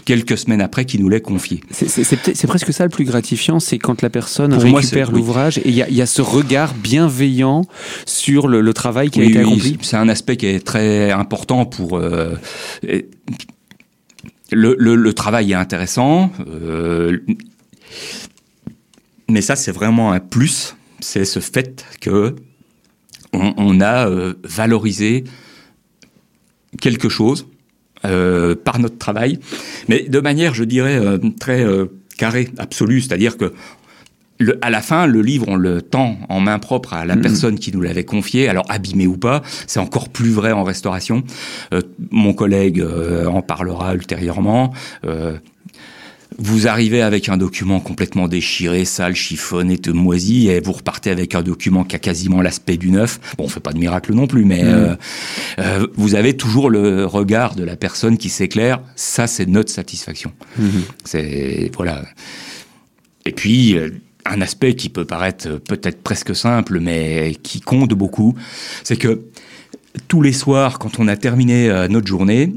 quelques 0.05 0.37
semaines 0.37 0.61
après 0.61 0.85
qu'il 0.85 1.01
nous 1.01 1.09
l'ait 1.09 1.21
confié. 1.21 1.61
C'est 1.71 2.47
presque 2.47 2.73
ça 2.73 2.83
le 2.83 2.89
plus 2.89 3.05
gratifiant, 3.05 3.59
c'est 3.59 3.79
quand 3.79 4.01
la 4.01 4.09
personne 4.09 4.53
récupère 4.53 5.11
l'ouvrage 5.11 5.57
et 5.59 5.69
il 5.69 5.75
y, 5.75 6.01
a, 6.01 6.05
ce 6.05 6.21
regard 6.21 6.73
bienveillant 6.73 7.63
sur 8.05 8.47
le, 8.47 8.73
travail 8.73 9.09
qui 9.09 9.21
a 9.21 9.23
été 9.23 9.39
accompli. 9.39 9.77
c'est 9.81 9.97
un 9.97 10.09
aspect 10.09 10.37
qui 10.37 10.47
est 10.47 10.65
très 10.65 11.11
important 11.11 11.65
pour... 11.65 11.97
Euh, 11.97 12.35
le, 14.51 15.11
travail 15.11 15.51
est 15.51 15.55
intéressant, 15.55 16.31
euh, 16.47 17.19
mais 19.29 19.41
ça 19.41 19.55
c'est 19.55 19.71
vraiment 19.71 20.11
un 20.11 20.19
plus, 20.19 20.75
c'est 20.99 21.25
ce 21.25 21.39
fait 21.39 21.85
que 22.01 22.35
on, 23.33 23.81
a 23.81 24.07
euh, 24.07 24.35
valorisé 24.43 25.23
quelque 26.79 27.09
chose 27.09 27.47
euh, 28.05 28.55
par 28.55 28.79
notre 28.79 28.97
travail, 28.97 29.39
mais 29.87 30.03
de 30.03 30.19
manière, 30.19 30.53
je 30.53 30.63
dirais, 30.63 30.97
euh, 30.97 31.17
très 31.39 31.65
carrée, 32.17 32.49
absolue, 32.57 33.01
c'est-à-dire 33.01 33.37
que 33.37 33.53
à 34.61 34.69
la 34.69 34.81
fin, 34.81 35.05
le 35.05 35.21
livre, 35.21 35.45
on 35.47 35.55
le 35.55 35.81
tend 35.81 36.17
en 36.27 36.41
main 36.41 36.59
propre 36.59 36.93
à 36.93 37.05
la 37.05 37.15
mm-hmm. 37.15 37.21
personne 37.21 37.59
qui 37.59 37.71
nous 37.71 37.81
l'avait 37.81 38.03
confié, 38.03 38.49
alors 38.49 38.65
abîmé 38.67 39.07
ou 39.07 39.15
pas, 39.15 39.41
c'est 39.67 39.79
encore 39.79 40.09
plus 40.09 40.31
vrai 40.31 40.51
en 40.51 40.63
restauration. 40.63 41.23
mon 42.11 42.33
collègue 42.33 42.83
en 43.27 43.41
parlera 43.41 43.93
ultérieurement 43.93 44.73
vous 46.37 46.67
arrivez 46.67 47.01
avec 47.01 47.29
un 47.29 47.37
document 47.37 47.79
complètement 47.79 48.27
déchiré, 48.27 48.85
sale, 48.85 49.15
chiffonné, 49.15 49.77
te 49.77 49.89
moisi, 49.89 50.47
et 50.47 50.59
vous 50.59 50.73
repartez 50.73 51.09
avec 51.09 51.35
un 51.35 51.41
document 51.41 51.83
qui 51.83 51.95
a 51.95 51.99
quasiment 51.99 52.41
l'aspect 52.41 52.77
du 52.77 52.91
neuf. 52.91 53.19
Bon, 53.37 53.45
on 53.45 53.47
fait 53.47 53.59
pas 53.59 53.73
de 53.73 53.79
miracle 53.79 54.13
non 54.13 54.27
plus, 54.27 54.45
mais 54.45 54.63
mmh. 54.63 54.67
euh, 54.67 54.95
euh, 55.59 55.87
vous 55.95 56.15
avez 56.15 56.35
toujours 56.35 56.69
le 56.69 57.05
regard 57.05 57.55
de 57.55 57.63
la 57.63 57.75
personne 57.75 58.17
qui 58.17 58.29
s'éclaire. 58.29 58.81
Ça, 58.95 59.27
c'est 59.27 59.45
notre 59.45 59.71
satisfaction. 59.71 60.31
Mmh. 60.57 60.67
C'est 61.03 61.71
voilà. 61.75 62.03
Et 63.25 63.31
puis 63.31 63.77
euh, 63.77 63.89
un 64.25 64.41
aspect 64.41 64.75
qui 64.75 64.89
peut 64.89 65.05
paraître 65.05 65.57
peut-être 65.57 66.01
presque 66.01 66.35
simple, 66.35 66.79
mais 66.79 67.35
qui 67.43 67.59
compte 67.59 67.93
beaucoup, 67.93 68.35
c'est 68.83 68.95
que 68.95 69.23
tous 70.07 70.21
les 70.21 70.33
soirs, 70.33 70.79
quand 70.79 70.99
on 70.99 71.07
a 71.07 71.17
terminé 71.17 71.69
notre 71.89 72.07
journée, 72.07 72.53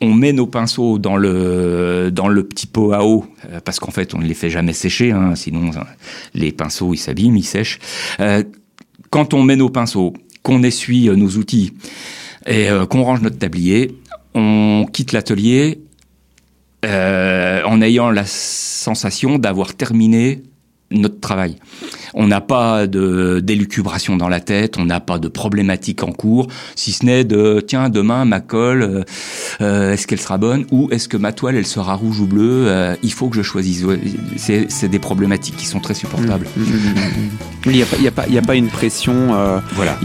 on 0.00 0.14
met 0.14 0.32
nos 0.32 0.46
pinceaux 0.46 0.98
dans 0.98 1.16
le 1.16 2.10
dans 2.12 2.28
le 2.28 2.44
petit 2.44 2.66
pot 2.66 2.92
à 2.92 3.04
eau 3.04 3.26
euh, 3.50 3.60
parce 3.64 3.80
qu'en 3.80 3.90
fait 3.90 4.14
on 4.14 4.18
ne 4.18 4.26
les 4.26 4.34
fait 4.34 4.50
jamais 4.50 4.72
sécher, 4.72 5.12
hein, 5.12 5.34
sinon 5.34 5.70
euh, 5.70 5.80
les 6.34 6.52
pinceaux 6.52 6.94
ils 6.94 6.98
s'abîment, 6.98 7.36
ils 7.36 7.44
sèchent. 7.44 7.78
Euh, 8.20 8.42
quand 9.10 9.34
on 9.34 9.42
met 9.42 9.56
nos 9.56 9.70
pinceaux, 9.70 10.14
qu'on 10.42 10.62
essuie 10.62 11.08
nos 11.08 11.30
outils 11.30 11.72
et 12.46 12.68
qu'on 12.90 13.02
range 13.02 13.22
notre 13.22 13.38
tablier, 13.38 13.96
on 14.34 14.86
quitte 14.92 15.12
l'atelier 15.12 15.80
en 16.84 17.82
ayant 17.82 18.10
la 18.10 18.24
sensation 18.26 19.38
d'avoir 19.38 19.74
terminé 19.74 20.42
notre 20.90 21.20
travail. 21.20 21.56
On 22.14 22.26
n'a 22.26 22.40
pas 22.40 22.86
de 22.86 23.40
d'élucubration 23.40 24.16
dans 24.16 24.28
la 24.28 24.40
tête, 24.40 24.78
on 24.78 24.84
n'a 24.84 25.00
pas 25.00 25.18
de 25.18 25.28
problématique 25.28 26.02
en 26.02 26.12
cours, 26.12 26.46
si 26.76 26.92
ce 26.92 27.04
n'est 27.04 27.24
de 27.24 27.62
tiens 27.66 27.88
demain 27.88 28.24
ma 28.24 28.40
colle, 28.40 28.82
euh, 28.82 29.04
euh, 29.60 29.92
est-ce 29.92 30.06
qu'elle 30.06 30.20
sera 30.20 30.38
bonne 30.38 30.64
ou 30.70 30.88
est-ce 30.92 31.08
que 31.08 31.16
ma 31.16 31.32
toile 31.32 31.56
elle 31.56 31.66
sera 31.66 31.94
rouge 31.94 32.20
ou 32.20 32.26
bleue 32.26 32.66
euh, 32.68 32.94
Il 33.02 33.12
faut 33.12 33.28
que 33.28 33.36
je 33.36 33.42
choisisse. 33.42 33.84
C'est 34.36 34.88
des 34.88 34.98
problématiques 34.98 35.56
qui 35.56 35.66
sont 35.66 35.80
très 35.80 35.94
supportables. 35.94 36.46
Mmh, 36.56 36.62
mmh, 36.62 36.66
mmh, 36.66 37.70
il 37.70 37.72
n'y 37.72 37.82
a, 37.82 37.86
pas, 37.86 37.96
a, 38.06 38.10
pas, 38.10 38.38
a 38.38 38.42
pas 38.42 38.54
une 38.54 38.68
pression 38.68 39.28
voilà. 39.74 39.98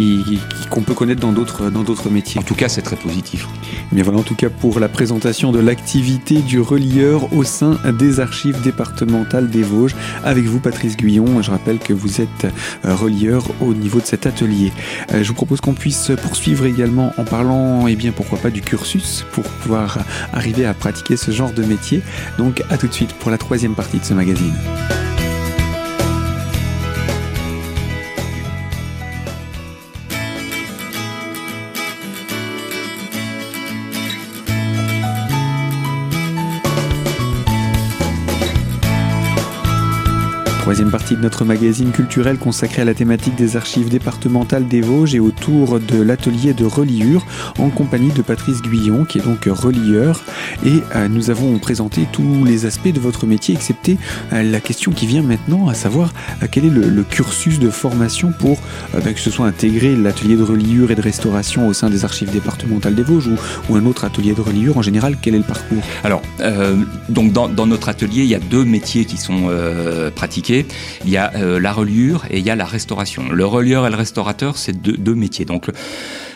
qu'on 0.70 0.82
peut 0.82 0.94
connaître 0.94 1.22
dans 1.22 1.32
d'autres 1.32 1.70
dans 1.70 1.84
d'autres 1.84 2.10
métiers. 2.10 2.40
En 2.40 2.44
tout 2.44 2.56
cas, 2.56 2.68
c'est 2.68 2.82
très 2.82 2.96
positif. 2.96 3.48
Mais 3.92 4.02
voilà 4.02 4.20
en 4.20 4.24
tout 4.24 4.36
cas 4.36 4.50
pour 4.50 4.80
la 4.80 4.90
présentation 4.90 5.52
de 5.52 5.60
l'activité 5.60 6.42
du 6.42 6.60
relieur 6.60 7.32
au 7.34 7.44
sein 7.44 7.78
des 8.00 8.20
archives 8.20 8.62
départementales 8.62 9.50
des 9.50 9.64
Vosges 9.64 9.96
avec 10.24 10.46
vous. 10.46 10.60
Patrice 10.64 10.98
Guyon. 10.98 11.42
Je 11.42 11.52
rappelle 11.52 11.78
que 11.78 11.93
vous 11.94 12.22
êtes 12.22 12.46
euh, 12.86 12.96
relieur 12.96 13.44
au 13.62 13.74
niveau 13.74 14.00
de 14.00 14.06
cet 14.06 14.26
atelier. 14.26 14.72
Euh, 15.14 15.24
je 15.24 15.28
vous 15.28 15.34
propose 15.34 15.62
qu'on 15.62 15.74
puisse 15.74 16.12
poursuivre 16.22 16.66
également 16.66 17.14
en 17.18 17.24
parlant, 17.24 17.88
et 17.88 17.94
eh 17.94 17.96
bien, 17.96 18.12
pourquoi 18.12 18.38
pas 18.38 18.50
du 18.50 18.62
cursus 18.62 19.26
pour 19.32 19.44
pouvoir 19.44 20.00
arriver 20.32 20.66
à 20.66 20.74
pratiquer 20.74 21.18
ce 21.18 21.32
genre 21.32 21.52
de 21.52 21.64
métier. 21.64 22.02
Donc, 22.38 22.64
à 22.70 22.78
tout 22.78 22.88
de 22.88 22.94
suite 22.94 23.14
pour 23.14 23.32
la 23.32 23.38
troisième 23.38 23.76
partie 23.76 24.00
de 24.00 24.06
ce 24.06 24.14
magazine. 24.14 24.54
Troisième 40.64 40.92
partie 40.92 41.18
de 41.18 41.22
notre 41.22 41.44
magazine 41.44 41.92
culturel 41.92 42.38
consacré 42.38 42.84
à 42.84 42.86
la 42.86 42.94
thématique 42.94 43.36
des 43.36 43.58
archives 43.58 43.90
départementales 43.90 44.66
des 44.66 44.80
Vosges 44.80 45.14
et 45.14 45.20
autour 45.20 45.82
de 45.82 46.02
l'atelier 46.02 46.54
de 46.54 46.64
reliure 46.64 47.26
en 47.60 47.70
compagnie 47.70 48.14
de 48.14 48.22
Patrice 48.22 48.62
Guyon 48.62 49.04
qui 49.04 49.18
est 49.18 49.24
donc 49.24 49.44
relieur. 49.44 50.24
Et 50.66 50.80
euh, 50.96 51.10
nous 51.10 51.30
avons 51.30 51.60
présenté 51.60 52.08
tous 52.14 52.46
les 52.46 52.66
aspects 52.66 52.94
de 52.94 53.02
votre 53.02 53.26
métier 53.26 53.54
excepté 53.54 53.98
euh, 54.32 54.42
la 54.42 54.62
question 54.62 54.94
qui 54.94 55.06
vient 55.06 55.22
maintenant 55.22 55.68
à 55.68 55.74
savoir 55.74 56.14
euh, 56.42 56.48
quel 56.50 56.64
est 56.64 56.70
le, 56.70 57.04
cursus 57.04 57.60
de 57.60 57.70
formation 57.70 58.32
pour 58.40 58.58
ben, 58.94 59.14
que 59.14 59.20
ce 59.20 59.30
soit 59.30 59.46
intégré 59.46 59.98
l'atelier 59.98 60.38
de 60.38 60.44
reliure 60.44 60.92
et 60.92 60.96
de 60.96 61.02
restauration 61.02 61.68
au 61.68 61.74
sein 61.74 61.90
des 61.90 62.06
archives 62.06 62.32
départementales 62.32 62.96
des 62.96 63.04
Vosges 63.04 63.30
ou, 63.70 63.76
un 63.76 63.86
autre 63.86 64.06
atelier 64.06 64.34
de 64.34 64.40
reliure 64.40 64.78
en 64.78 64.82
général 64.82 65.18
quel 65.22 65.36
est 65.36 65.40
le 65.40 65.44
parcours? 65.44 65.84
Alors 66.06 66.22
donc 67.10 67.34
dans, 67.34 67.68
notre 67.68 67.90
atelier 67.90 68.24
il 68.24 68.30
y 68.30 68.36
a 68.36 68.40
deux 68.40 68.64
métiers 68.64 69.04
qui 69.04 69.18
sont 69.18 69.52
pratiqués 70.16 70.53
il 71.04 71.10
y 71.10 71.18
a 71.18 71.32
euh, 71.36 71.60
la 71.60 71.74
reliure 71.74 72.26
et 72.30 72.40
il 72.40 72.46
y 72.46 72.50
a 72.50 72.56
la 72.56 72.66
restauration. 72.66 73.30
Le 73.32 73.46
relieur 73.46 73.86
et 73.88 73.90
le 73.90 73.96
restaurateur, 73.96 74.58
c'est 74.58 74.82
deux, 74.82 75.16
métiers. 75.16 75.46
Donc 75.46 75.70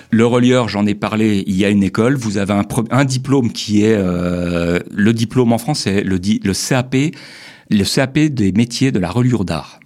le 0.10 0.26
relieur, 0.26 0.70
j'en 0.70 0.86
ai 0.86 0.96
parlé, 0.96 1.44
il 1.48 1.56
y 1.56 1.66
a 1.66 1.70
une 1.70 1.84
école, 1.84 2.16
vous 2.16 2.38
avez 2.38 2.54
un, 2.92 3.06
diplôme 3.06 3.52
qui 3.52 3.84
est 3.84 3.96
euh, 3.96 4.80
le 4.92 5.14
diplôme 5.14 5.54
en 5.54 5.58
France, 5.58 5.82
c'est 5.82 6.02
le, 6.02 6.18
le 6.18 6.54
CAP, 6.54 6.96
le 7.70 7.84
CAP 7.84 8.20
des 8.20 8.52
métiers 8.52 8.92
de 8.92 9.00
la 9.00 9.10
reliure 9.10 9.46
d'art. 9.46 9.80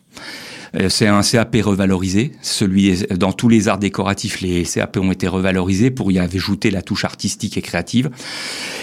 Euh, 0.80 0.90
c'est 0.90 1.08
un 1.08 1.22
CAP 1.22 1.58
revalorisé. 1.64 2.32
Celui 2.42 3.04
dans 3.18 3.34
tous 3.34 3.50
les 3.50 3.68
arts 3.68 3.78
décoratifs, 3.78 4.42
les 4.42 4.64
CAP 4.64 4.98
ont 4.98 5.12
été 5.12 5.28
revalorisés 5.28 5.92
pour 5.92 6.12
y 6.12 6.20
ajouter 6.20 6.72
la 6.72 6.82
touche 6.82 7.06
artistique 7.06 7.58
et 7.58 7.62
créative. 7.62 8.10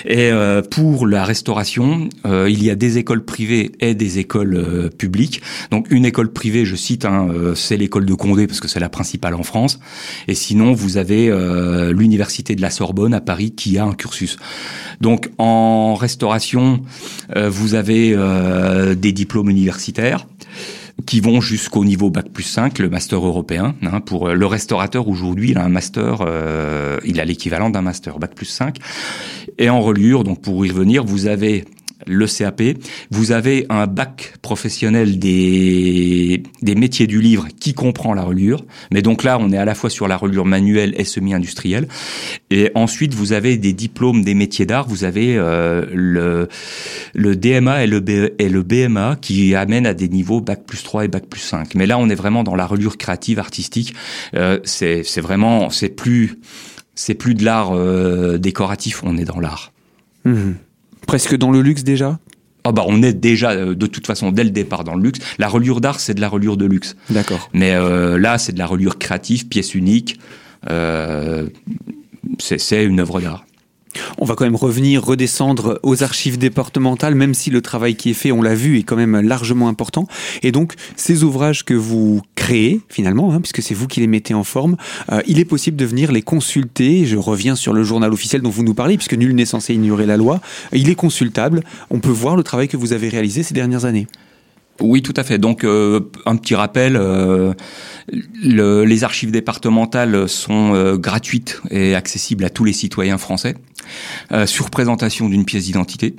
Et 0.05 0.31
euh, 0.31 0.63
pour 0.63 1.07
la 1.07 1.25
restauration, 1.25 2.09
euh, 2.27 2.49
il 2.51 2.63
y 2.63 2.71
a 2.71 2.75
des 2.75 2.99
écoles 2.99 3.25
privées 3.25 3.73
et 3.81 3.95
des 3.95 4.19
écoles 4.19 4.91
publiques. 4.99 5.43
Donc 5.71 5.87
une 5.91 6.05
école 6.05 6.33
privée, 6.33 6.65
je 6.65 6.77
cite, 6.77 7.05
hein, 7.05 7.29
c'est 7.55 7.77
l'école 7.77 8.05
de 8.05 8.15
Condé 8.15 8.47
parce 8.47 8.61
que 8.61 8.69
c'est 8.69 8.81
la 8.81 8.89
principale 8.89 9.35
en 9.35 9.43
France. 9.43 9.79
Et 10.27 10.35
sinon, 10.35 10.73
vous 10.73 10.97
avez 10.97 11.29
l'université 11.93 12.55
de 12.55 12.63
la 12.63 12.71
Sorbonne 12.71 13.15
à 13.15 13.21
Paris 13.21 13.53
qui 13.53 13.79
a 13.79 13.85
un 13.85 13.93
cursus. 13.93 14.37
Donc 15.01 15.31
en 15.39 15.95
restauration, 15.95 16.83
vous 17.37 17.75
avez 17.75 18.17
des 18.97 19.13
diplômes 19.13 19.51
universitaires 19.51 20.27
qui 21.07 21.21
vont 21.21 21.41
jusqu'au 21.41 21.85
niveau 21.85 22.11
bac 22.11 22.29
plus 22.33 22.43
5, 22.43 22.79
le 22.79 22.89
master 22.91 23.25
européen. 23.25 23.75
Hein, 23.83 24.01
pour 24.01 24.29
euh, 24.29 24.35
le 24.35 24.47
restaurateur 24.47 25.09
aujourd'hui, 25.09 25.51
il 25.51 25.59
a 25.59 25.65
un 25.65 25.69
master, 25.69 26.19
euh, 26.21 26.99
il 27.05 27.21
a 27.21 27.25
l'équivalent 27.25 27.71
d'un 27.71 27.83
master 27.83 28.19
bac 28.19 28.35
plus 28.35 28.47
5. 28.47 28.79
Et 29.59 29.71
en 29.71 29.81
reliure, 29.81 30.25
donc 30.25 30.43
pour 30.43 30.65
y 30.67 30.71
revenir, 30.71 31.05
vous 31.05 31.27
avez 31.27 31.65
le 32.09 32.27
CAP, 32.27 32.63
vous 33.11 33.33
avez 33.33 33.67
un 33.69 33.87
bac 33.87 34.35
professionnel 34.43 35.19
des, 35.19 36.43
métiers 36.63 37.07
du 37.07 37.21
livre 37.21 37.49
qui 37.61 37.75
comprend 37.75 38.15
la 38.15 38.23
reliure, 38.23 38.65
mais 38.91 39.03
donc 39.03 39.23
là 39.25 39.39
on 39.41 39.53
est 39.53 39.59
à 39.59 39.65
la 39.65 39.75
fois 39.75 39.91
sur 39.91 40.09
la 40.09 40.17
reliure 40.17 40.45
manuelle 40.45 40.95
et 40.97 41.05
semi-industrielle, 41.05 41.89
et 42.51 42.71
ensuite 42.75 43.15
vous 43.15 43.33
avez 43.33 43.57
des 43.57 43.73
diplômes 43.73 44.25
des 44.25 44.35
métiers 44.35 44.67
d'art, 44.67 44.89
vous 44.89 45.05
avez 45.05 45.37
euh, 45.37 46.49
le, 47.15 47.37
DMA 47.37 47.85
et 47.85 47.87
le, 47.87 48.03
et 48.41 48.49
le 48.49 48.63
BMA 48.63 49.17
qui 49.21 49.55
amènent 49.55 49.87
à 49.87 49.95
des 49.95 50.09
niveaux 50.09 50.41
bac 50.41 50.65
plus 50.67 50.83
3 50.83 51.05
et 51.05 51.09
bac 51.09 51.27
plus 51.27 51.41
5, 51.41 51.75
mais 51.75 51.87
là 51.87 51.99
on 51.99 52.09
est 52.09 52.15
vraiment 52.15 52.45
dans 52.45 52.57
la 52.57 52.67
reliure 52.67 52.97
créative, 52.97 53.39
artistique, 53.39 53.95
euh, 54.35 54.59
c'est 54.65 55.21
vraiment, 55.21 55.71
c'est 55.71 55.91
plus, 55.91 56.39
c'est 56.95 57.15
plus 57.15 57.35
de 57.35 57.45
l'art 57.45 57.73
euh, 57.73 58.39
décoratif, 58.39 59.03
on 59.05 59.17
est 59.17 59.25
dans 59.25 59.41
l'art. 59.41 59.73
Mmh. 60.25 60.53
Presque 61.09 61.37
dans 61.37 61.51
le 61.51 61.63
luxe 61.63 61.85
déjà? 61.85 62.19
Ah 62.65 62.73
bah 62.73 62.85
on 62.87 63.03
est 63.03 63.15
déjà 63.15 63.53
euh, 63.53 63.75
de 63.75 63.87
toute 63.87 64.07
façon 64.07 64.31
dès 64.31 64.45
le 64.45 64.51
départ 64.51 64.85
dans 64.85 64.95
le 64.95 65.03
luxe. 65.03 65.21
La 65.39 65.49
reliure 65.49 65.81
d'art 65.81 66.01
c'est 66.01 66.13
de 66.13 66.21
la 66.21 66.29
reliure 66.29 66.59
de 66.59 66.67
luxe. 66.67 66.97
D'accord. 67.09 67.49
Mais 67.55 67.73
euh, 67.73 68.19
là 68.19 68.37
c'est 68.37 68.53
de 68.53 68.59
la 68.59 68.67
reliure 68.67 68.99
créative, 68.99 69.49
pièce 69.49 69.75
unique. 69.75 70.21
Euh, 70.69 71.49
c'est 72.39 72.85
une 72.85 73.01
œuvre 73.01 73.23
d'art. 73.23 73.47
On 74.19 74.25
va 74.25 74.35
quand 74.35 74.45
même 74.45 74.57
revenir, 74.57 75.05
redescendre 75.05 75.79
aux 75.83 76.03
archives 76.03 76.39
départementales, 76.39 77.15
même 77.15 77.35
si 77.35 77.51
le 77.51 77.61
travail 77.63 77.97
qui 77.97 78.11
est 78.11 78.15
fait, 78.15 78.33
on 78.33 78.43
l'a 78.43 78.55
vu, 78.55 78.79
est 78.79 78.83
quand 78.83 78.97
même 78.97 79.21
largement 79.21 79.69
important. 79.69 80.07
Et 80.43 80.53
donc, 80.53 80.75
ces 80.97 81.23
ouvrages 81.23 81.65
que 81.65 81.75
vous 81.75 82.23
créez, 82.35 82.81
finalement, 82.89 83.33
hein, 83.33 83.41
puisque 83.41 83.63
c'est 83.63 83.75
vous 83.75 83.87
qui 83.87 84.01
les 84.01 84.07
mettez 84.07 84.35
en 84.35 84.45
forme, 84.45 84.77
euh, 85.13 85.21
il 85.27 85.39
est 85.39 85.45
possible 85.45 85.77
de 85.77 85.85
venir 85.85 86.13
les 86.13 86.23
consulter. 86.23 87.07
Je 87.07 87.17
reviens 87.17 87.57
sur 87.57 87.73
le 87.73 87.83
journal 87.83 88.13
officiel 88.13 88.43
dont 88.43 88.51
vous 88.51 88.63
nous 88.63 88.75
parlez, 88.75 88.97
puisque 88.97 89.15
nul 89.15 89.35
n'est 89.35 89.45
censé 89.45 89.75
ignorer 89.75 90.07
la 90.07 90.17
loi. 90.17 90.41
Il 90.73 90.89
est 90.91 90.95
consultable. 90.95 91.63
On 91.91 92.01
peut 92.01 92.11
voir 92.11 92.37
le 92.37 92.43
travail 92.43 92.69
que 92.69 92.77
vous 92.77 92.93
avez 92.93 93.09
réalisé 93.09 93.43
ces 93.43 93.55
dernières 93.55 93.85
années. 93.85 94.07
Oui, 94.81 95.03
tout 95.03 95.15
à 95.17 95.25
fait. 95.25 95.39
Donc, 95.39 95.65
euh, 95.65 96.01
un 96.25 96.37
petit 96.37 96.55
rappel, 96.55 96.97
euh, 96.97 97.53
les 98.43 99.05
archives 99.05 99.33
départementales 99.33 100.29
sont 100.29 100.95
gratuites 100.97 101.61
et 101.71 101.97
accessibles 101.97 102.45
à 102.45 102.51
tous 102.51 102.65
les 102.65 102.73
citoyens 102.73 103.19
français, 103.19 103.57
sur 104.47 104.71
présentation 104.71 105.29
d'une 105.29 105.45
pièce 105.45 105.65
d'identité. 105.65 106.17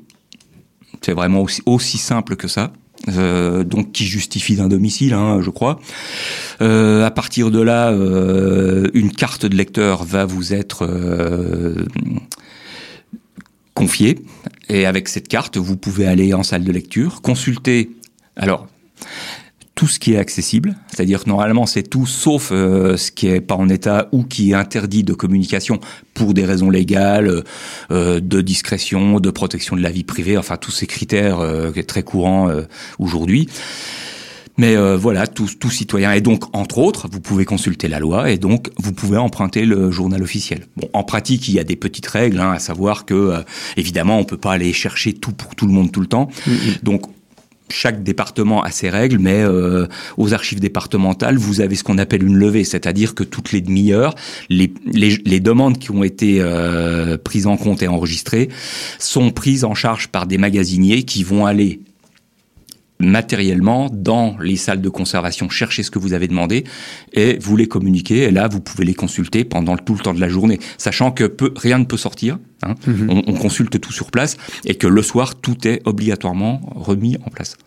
C'est 1.02 1.14
vraiment 1.14 1.46
aussi, 1.66 1.98
simple 1.98 2.36
que 2.36 2.48
ça. 2.48 2.72
donc 3.08 3.92
qui 3.92 4.06
justifie 4.06 4.56
d'un 4.56 4.68
domicile, 4.68 5.14
hein, 5.14 5.40
je 5.42 5.50
crois. 5.50 5.80
à 6.60 7.12
partir 7.12 7.52
de 7.52 7.62
là, 7.62 7.92
une 7.92 9.12
carte 9.12 9.46
de 9.46 9.56
lecteur 9.56 10.04
va 10.04 10.26
vous 10.26 10.54
être 10.54 10.88
confiée, 13.74 14.20
et 14.68 14.86
avec 14.86 15.08
cette 15.08 15.30
carte, 15.30 15.58
vous 15.58 15.78
pouvez 15.78 16.06
aller 16.06 16.34
en 16.34 16.44
salle 16.44 16.66
de 16.66 16.72
lecture, 16.72 17.22
consulter 17.22 17.92
alors, 18.40 18.68
tout 19.80 19.88
ce 19.88 19.98
qui 19.98 20.12
est 20.12 20.18
accessible, 20.18 20.76
c'est-à-dire 20.92 21.24
que 21.24 21.30
normalement 21.30 21.66
c'est 21.66 21.84
tout 21.84 22.06
sauf 22.06 22.50
euh, 22.52 22.98
ce 22.98 23.14
qui 23.14 23.28
est 23.28 23.40
pas 23.40 23.56
en 23.56 23.70
état 23.70 24.10
ou 24.12 24.26
qui 24.26 24.52
est 24.52 24.54
interdit 24.54 25.06
de 25.06 25.14
communication 25.14 25.80
pour 26.14 26.34
des 26.34 26.44
raisons 26.44 26.70
légales, 26.70 27.46
euh, 27.90 28.20
de 28.20 28.42
discrétion, 28.42 29.22
de 29.22 29.32
protection 29.32 29.78
de 29.78 29.82
la 29.82 29.90
vie 29.90 30.04
privée, 30.04 30.38
enfin 30.38 30.58
tous 30.58 30.72
ces 30.72 30.86
critères 30.86 31.40
euh, 31.40 31.72
qui 31.72 31.80
est 31.80 31.84
très 31.84 32.04
courants 32.04 32.50
aujourd'hui. 33.00 33.48
Mais 34.58 34.76
voilà, 34.98 35.26
tout, 35.26 35.48
tout, 35.58 35.70
citoyen. 35.70 36.12
Et 36.12 36.20
donc, 36.20 36.54
entre 36.54 36.80
autres, 36.80 37.08
vous 37.10 37.22
pouvez 37.22 37.46
consulter 37.46 37.88
la 37.88 38.00
loi 38.00 38.30
et 38.30 38.38
donc 38.38 38.70
vous 38.78 38.92
pouvez 38.92 39.18
emprunter 39.18 39.64
le 39.64 39.90
journal 39.90 40.22
officiel. 40.22 40.66
Bon, 40.76 40.90
en 40.92 41.06
pratique, 41.06 41.48
il 41.48 41.54
y 41.54 41.60
a 41.60 41.64
des 41.64 41.78
petites 41.78 42.08
règles, 42.08 42.42
hein, 42.42 42.52
à 42.52 42.60
savoir 42.60 43.06
que, 43.06 43.36
évidemment, 43.78 44.20
on 44.20 44.26
peut 44.26 44.36
pas 44.36 44.52
aller 44.52 44.74
chercher 44.74 45.14
tout 45.14 45.32
pour 45.32 45.56
tout 45.56 45.66
le 45.66 45.72
monde 45.72 45.94
tout 45.94 46.02
le 46.02 46.08
temps. 46.08 46.28
Mm-hmm. 46.46 46.84
Donc, 46.84 47.04
chaque 47.72 48.04
département 48.04 48.64
a 48.64 48.72
ses 48.72 48.90
règles, 48.90 49.20
mais 49.20 49.42
euh, 49.42 49.88
aux 50.18 50.34
archives 50.34 50.60
départementales, 50.60 51.38
vous 51.38 51.62
avez 51.62 51.76
ce 51.76 51.84
qu'on 51.84 51.98
appelle 51.98 52.24
une 52.24 52.38
levée, 52.38 52.64
c'est-à-dire 52.64 53.16
que 53.16 53.24
toutes 53.24 53.52
les 53.52 53.62
demi-heures, 53.62 54.16
les, 54.50 54.68
demandes 55.40 55.78
qui 55.78 55.92
ont 55.92 56.04
été 56.04 56.38
euh, 56.40 57.18
prises 57.18 57.48
en 57.48 57.58
compte 57.58 57.82
et 57.82 57.88
enregistrées 57.88 58.50
sont 58.98 59.32
prises 59.32 59.64
en 59.64 59.74
charge 59.74 60.08
par 60.08 60.28
des 60.28 60.38
magasiniers 60.38 61.04
qui 61.04 61.24
vont 61.24 61.46
aller 61.46 61.80
matériellement 63.00 63.90
dans 63.92 64.38
les 64.42 64.58
salles 64.58 64.82
de 64.82 64.90
conservation, 64.90 65.50
chercher 65.50 65.84
ce 65.84 65.92
que 65.92 66.00
vous 66.00 66.14
avez 66.14 66.28
demandé 66.28 66.66
et 67.14 67.38
vous 67.40 67.56
les 67.56 67.68
communiquer. 67.68 68.24
Et 68.24 68.32
là, 68.32 68.48
vous 68.48 68.60
pouvez 68.60 68.86
les 68.86 68.94
consulter 68.94 69.46
pendant 69.46 69.78
tout 69.78 69.94
le 69.94 70.00
temps 70.00 70.14
de 70.14 70.20
la 70.20 70.30
journée, 70.30 70.60
sachant 70.78 71.12
que 71.12 71.24
peu, 71.24 71.54
rien 71.56 71.80
ne 71.80 71.86
peut 71.86 71.98
sortir. 71.98 72.40
Hein. 72.64 72.76
Mhm. 72.88 73.10
on, 73.10 73.24
on 73.28 73.34
consulte 73.36 73.80
tout 73.80 73.94
sur 73.94 74.12
place 74.12 74.38
et 74.66 74.76
que 74.76 74.88
le 74.88 75.02
soir, 75.02 75.36
tout 75.36 75.68
est 75.68 75.82
obligatoirement 75.86 76.62
remis 76.76 77.18
en 77.26 77.30
place. 77.30 77.58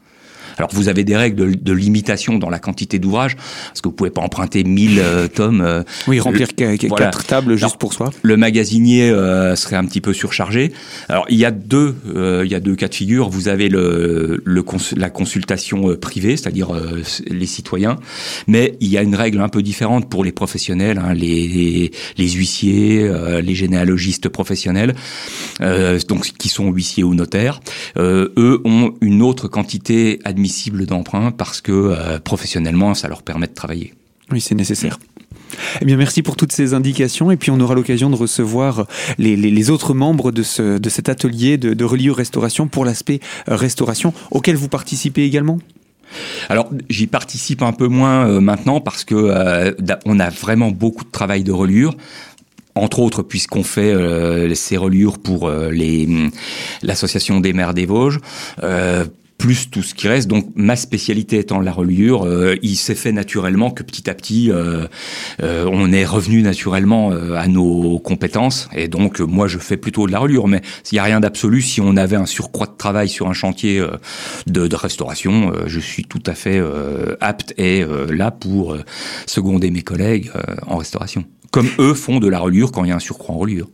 Alors 0.58 0.70
vous 0.72 0.88
avez 0.88 1.04
des 1.04 1.16
règles 1.16 1.56
de, 1.60 1.72
limitation 1.72 2.38
dans 2.38 2.50
la 2.50 2.58
quantité 2.58 2.98
d'ouvrages, 2.98 3.36
parce 3.36 3.80
que 3.80 3.88
vous 3.88 3.94
pouvez 3.94 4.10
pas 4.10 4.20
emprunter 4.20 4.64
1000 4.64 4.98
euh, 4.98 5.28
tomes. 5.28 5.60
Euh, 5.60 5.82
oui, 6.06 6.20
remplir 6.20 6.48
quatre 6.54 7.24
tables 7.24 7.56
juste 7.56 7.78
pour 7.78 7.92
soi. 7.92 8.10
Le 8.22 8.36
magasinier 8.36 9.10
euh, 9.10 9.56
serait 9.56 9.76
un 9.76 9.84
petit 9.84 10.00
peu 10.00 10.12
surchargé. 10.12 10.72
Alors 11.08 11.26
il 11.28 11.38
y 11.38 11.44
a 11.44 11.50
deux, 11.50 11.96
il 12.14 12.50
y 12.50 12.54
a 12.54 12.60
deux 12.60 12.76
cas 12.76 12.88
de 12.88 12.94
figure. 12.94 13.28
Vous 13.28 13.48
avez 13.48 13.68
le, 13.68 14.42
le 14.44 14.64
la 14.96 15.10
consultation 15.10 15.96
privée, 15.96 16.36
c'est-à-dire 16.36 16.68
les 17.26 17.46
citoyens, 17.46 17.98
mais 18.46 18.76
il 18.80 18.88
y 18.88 18.96
a 18.96 19.02
une 19.02 19.14
règle 19.14 19.40
un 19.40 19.48
peu 19.48 19.62
différente 19.62 20.08
pour 20.08 20.24
les 20.24 20.32
professionnels, 20.32 20.98
hein, 20.98 21.14
les, 21.14 21.90
les, 22.16 22.30
huissiers, 22.30 23.10
les 23.42 23.54
généalogistes 23.54 24.28
professionnels, 24.28 24.94
donc 25.60 26.32
qui 26.38 26.48
sont 26.48 26.70
huissiers 26.70 27.04
ou 27.04 27.14
notaires. 27.14 27.60
eux 27.98 28.60
ont 28.64 28.94
une 29.00 29.22
autre 29.22 29.48
quantité 29.48 30.20
administrative 30.24 30.41
admissible 30.42 30.86
d'emprunt 30.86 31.30
parce 31.30 31.60
que 31.60 31.70
euh, 31.70 32.18
professionnellement, 32.18 32.94
ça 32.94 33.06
leur 33.06 33.22
permet 33.22 33.46
de 33.46 33.54
travailler. 33.54 33.94
Oui, 34.32 34.40
c'est 34.40 34.56
nécessaire. 34.56 34.98
Eh 35.80 35.84
bien, 35.84 35.96
merci 35.96 36.22
pour 36.22 36.34
toutes 36.34 36.50
ces 36.50 36.74
indications. 36.74 37.30
Et 37.30 37.36
puis, 37.36 37.52
on 37.52 37.60
aura 37.60 37.76
l'occasion 37.76 38.10
de 38.10 38.16
recevoir 38.16 38.86
les, 39.18 39.70
autres 39.70 39.94
membres 39.94 40.32
de, 40.32 40.42
ce, 40.42 40.78
de 40.78 40.88
cet 40.88 41.08
atelier 41.08 41.58
de, 41.58 41.74
de 41.74 41.84
reliure 41.84 42.16
restauration 42.16 42.66
pour 42.66 42.84
l'aspect 42.84 43.20
euh, 43.48 43.54
restauration, 43.54 44.12
auquel 44.32 44.56
vous 44.56 44.68
participez 44.68 45.22
également? 45.22 45.58
Alors 46.50 46.68
j'y 46.90 47.06
participe 47.06 47.62
un 47.62 47.72
peu 47.72 47.86
moins 47.86 48.26
euh, 48.26 48.40
maintenant 48.40 48.80
parce 48.80 49.02
que 49.02 49.16
on 50.04 50.20
a 50.20 50.28
vraiment 50.28 50.70
beaucoup 50.70 51.04
de 51.04 51.10
travail 51.10 51.42
de 51.42 51.52
reliure 51.52 51.94
entre 52.74 52.98
autres 52.98 53.22
puisqu'on 53.22 53.62
fait 53.62 53.94
ces 54.54 54.76
reliures 54.76 55.18
pour 55.18 55.50
les 55.50 56.06
l'association 56.82 57.40
des 57.40 57.54
maires 57.54 57.72
des 57.72 57.86
Vosges 57.86 58.20
plus 59.42 59.70
tout 59.70 59.82
ce 59.82 59.92
qui 59.92 60.06
reste. 60.06 60.28
Donc 60.28 60.52
ma 60.54 60.76
spécialité 60.76 61.40
étant 61.40 61.58
la 61.58 61.72
reliure, 61.72 62.24
euh, 62.24 62.54
il 62.62 62.76
s'est 62.76 62.94
fait 62.94 63.10
naturellement 63.10 63.72
que 63.72 63.82
petit 63.82 64.08
à 64.08 64.14
petit, 64.14 64.52
euh, 64.52 64.86
euh, 65.42 65.68
on 65.68 65.92
est 65.92 66.04
revenu 66.04 66.42
naturellement 66.42 67.10
à 67.10 67.48
nos 67.48 67.98
compétences. 67.98 68.68
Et 68.72 68.86
donc 68.86 69.18
moi, 69.18 69.48
je 69.48 69.58
fais 69.58 69.76
plutôt 69.76 70.06
de 70.06 70.12
la 70.12 70.20
reliure. 70.20 70.46
Mais 70.46 70.62
s'il 70.84 70.94
n'y 70.94 71.00
a 71.00 71.02
rien 71.02 71.18
d'absolu, 71.18 71.60
si 71.60 71.80
on 71.80 71.96
avait 71.96 72.14
un 72.14 72.26
surcroît 72.26 72.68
de 72.68 72.76
travail 72.76 73.08
sur 73.08 73.28
un 73.28 73.32
chantier 73.32 73.84
de, 74.46 74.68
de, 74.68 74.76
restauration, 74.76 75.52
je 75.66 75.80
suis 75.80 76.04
tout 76.04 76.22
à 76.26 76.34
fait 76.34 76.62
apte 77.20 77.52
et 77.58 77.84
là 78.10 78.30
pour 78.30 78.76
seconder 79.26 79.72
mes 79.72 79.82
collègues 79.82 80.30
en 80.68 80.76
restauration. 80.76 81.24
Comme 81.50 81.68
eux 81.80 81.94
font 81.94 82.20
de 82.20 82.28
la 82.28 82.38
reliure 82.38 82.70
quand 82.70 82.84
il 82.84 82.90
y 82.90 82.92
a 82.92 82.96
un 82.96 83.00
surcroît 83.00 83.34
en 83.34 83.38
reliure. 83.38 83.68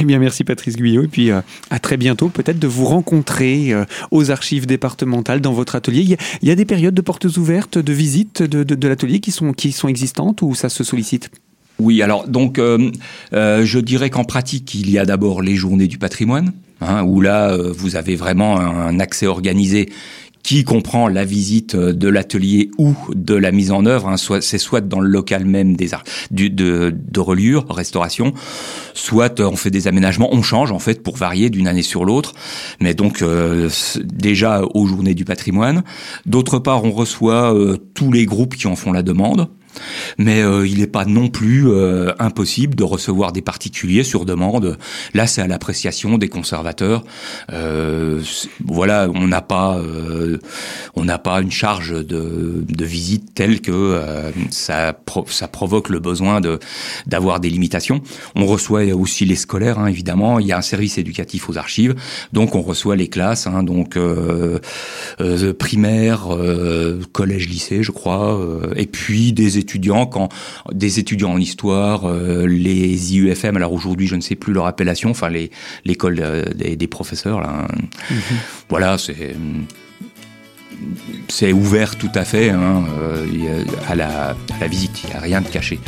Eh 0.00 0.04
bien, 0.04 0.18
merci 0.18 0.44
Patrice 0.44 0.76
Guyot. 0.76 1.04
Et 1.04 1.08
puis, 1.08 1.30
euh, 1.30 1.40
à 1.70 1.78
très 1.78 1.96
bientôt, 1.96 2.28
peut-être 2.28 2.58
de 2.58 2.66
vous 2.66 2.84
rencontrer 2.84 3.72
euh, 3.72 3.84
aux 4.10 4.30
archives 4.30 4.66
départementales 4.66 5.40
dans 5.40 5.52
votre 5.52 5.76
atelier. 5.76 6.16
Il 6.42 6.48
y, 6.48 6.50
a, 6.50 6.54
des 6.54 6.64
périodes 6.64 6.94
de 6.94 7.02
portes 7.02 7.24
ouvertes, 7.36 7.78
de 7.78 7.92
visites 7.92 8.42
de, 8.42 8.88
l'atelier 8.88 9.20
qui 9.20 9.30
sont, 9.30 9.52
qui 9.52 9.72
sont 9.72 9.88
existantes 9.88 10.42
ou 10.42 10.54
ça 10.54 10.68
se 10.68 10.84
sollicite? 10.84 11.30
Oui, 11.78 12.00
alors 12.00 12.26
donc 12.26 12.58
euh, 12.58 12.90
je 13.32 13.78
dirais 13.78 14.08
qu'en 14.08 14.24
pratique, 14.24 14.74
il 14.74 14.90
y 14.90 14.98
a 14.98 15.04
d'abord 15.04 15.42
les 15.42 15.56
journées 15.56 15.88
du 15.88 15.98
patrimoine, 15.98 16.52
hein, 16.80 17.02
où 17.02 17.20
là 17.20 17.54
vous 17.76 17.96
avez 17.96 18.16
vraiment 18.16 18.58
un 18.58 18.98
accès 18.98 19.26
organisé 19.26 19.90
qui 20.46 20.62
comprend 20.62 21.08
la 21.08 21.24
visite 21.24 21.74
euh, 21.74 21.92
de 21.92 22.06
l'atelier 22.08 22.70
ou 22.78 22.94
de 23.12 23.34
la 23.34 23.50
mise 23.50 23.72
en 23.72 23.84
œuvre. 23.84 24.08
Hein, 24.08 24.14
c'est 24.16 24.58
soit 24.58 24.80
dans 24.80 25.00
le 25.00 25.08
local 25.08 25.44
même 25.44 25.74
des 25.74 25.92
arts, 25.92 26.04
de 26.30 26.92
reliure, 27.18 27.66
restauration, 27.68 28.32
soit 28.94 29.40
euh, 29.40 29.50
on 29.50 29.56
fait 29.56 29.72
des 29.72 29.88
aménagements, 29.88 30.28
on 30.32 30.42
change 30.42 30.70
en 30.70 30.78
fait 30.78 31.02
pour 31.02 31.16
varier 31.16 31.50
d'une 31.50 31.66
année 31.66 31.82
sur 31.82 32.04
l'autre. 32.04 32.32
Mais 32.78 32.94
donc 32.94 33.22
euh, 33.22 33.68
déjà 34.04 34.62
aux 34.72 34.86
Journées 34.86 35.14
du 35.14 35.24
patrimoine. 35.24 35.82
D'autre 36.26 36.60
part, 36.60 36.84
on 36.84 36.92
reçoit 36.92 37.52
tous 37.94 38.12
les 38.12 38.24
groupes 38.24 38.54
qui 38.54 38.68
en 38.68 38.76
font 38.76 38.92
la 38.92 39.02
demande. 39.02 39.48
Mais 40.18 40.42
euh, 40.42 40.66
il 40.66 40.78
n'est 40.78 40.86
pas 40.86 41.04
non 41.04 41.28
plus 41.28 41.68
euh, 41.68 42.12
impossible 42.18 42.74
de 42.74 42.84
recevoir 42.84 43.32
des 43.32 43.42
particuliers 43.42 44.04
sur 44.04 44.24
demande. 44.24 44.78
Là, 45.14 45.26
c'est 45.26 45.42
à 45.42 45.46
l'appréciation 45.46 46.18
des 46.18 46.28
conservateurs. 46.28 47.04
Euh, 47.52 48.22
voilà, 48.64 49.08
on 49.14 49.26
n'a 49.26 49.42
pas, 49.42 49.80
on 50.94 51.04
n'a 51.04 51.18
pas 51.18 51.40
une 51.40 51.50
charge 51.50 51.90
de, 51.90 52.64
de 52.66 52.84
visite 52.84 53.34
telle 53.34 53.60
que 53.60 54.00
ça, 54.50 54.98
ça 55.28 55.48
provoque 55.48 55.88
le 55.88 55.98
besoin 55.98 56.40
de 56.40 56.58
d'avoir 57.06 57.40
des 57.40 57.50
limitations. 57.50 58.00
On 58.34 58.46
reçoit 58.46 58.84
aussi 58.94 59.24
les 59.24 59.36
scolaires, 59.36 59.78
hein, 59.78 59.86
évidemment. 59.86 60.38
Il 60.38 60.46
y 60.46 60.52
a 60.52 60.58
un 60.58 60.62
service 60.62 60.98
éducatif 60.98 61.48
aux 61.48 61.58
archives, 61.58 61.94
donc 62.32 62.54
on 62.54 62.62
reçoit 62.62 62.96
les 62.96 63.08
classes, 63.08 63.46
hein, 63.46 63.62
donc 63.62 63.98
primaire, 65.58 66.28
collège, 67.12 67.48
lycée, 67.48 67.82
je 67.82 67.92
crois, 67.92 68.40
et 68.76 68.86
puis 68.86 69.32
des 69.32 69.58
étudiants, 69.66 70.06
quand 70.06 70.28
des 70.72 71.00
étudiants 71.00 71.32
en 71.32 71.38
histoire, 71.38 72.04
euh, 72.04 72.46
les 72.46 73.16
IUFM, 73.16 73.56
alors 73.56 73.72
aujourd'hui 73.72 74.06
je 74.06 74.14
ne 74.14 74.20
sais 74.20 74.36
plus 74.36 74.52
leur 74.52 74.66
appellation, 74.66 75.10
enfin 75.10 75.28
les 75.28 75.50
l'école 75.84 76.18
euh, 76.20 76.44
des, 76.54 76.86
professeurs 76.86 77.40
là. 77.40 77.66
Mhm. 78.10 78.20
Voilà, 78.68 78.96
c'est 78.96 79.34
c'est 81.28 81.52
ouvert 81.52 81.96
tout 81.96 82.14
à 82.14 82.24
fait 82.24 82.50
hein, 82.50 82.84
euh, 83.00 83.64
à, 83.88 83.96
la, 83.96 84.36
la 84.60 84.68
visite, 84.68 85.02
il 85.02 85.10
n'y 85.10 85.16
a 85.16 85.20
rien 85.20 85.40
de 85.40 85.48
caché. 85.48 85.80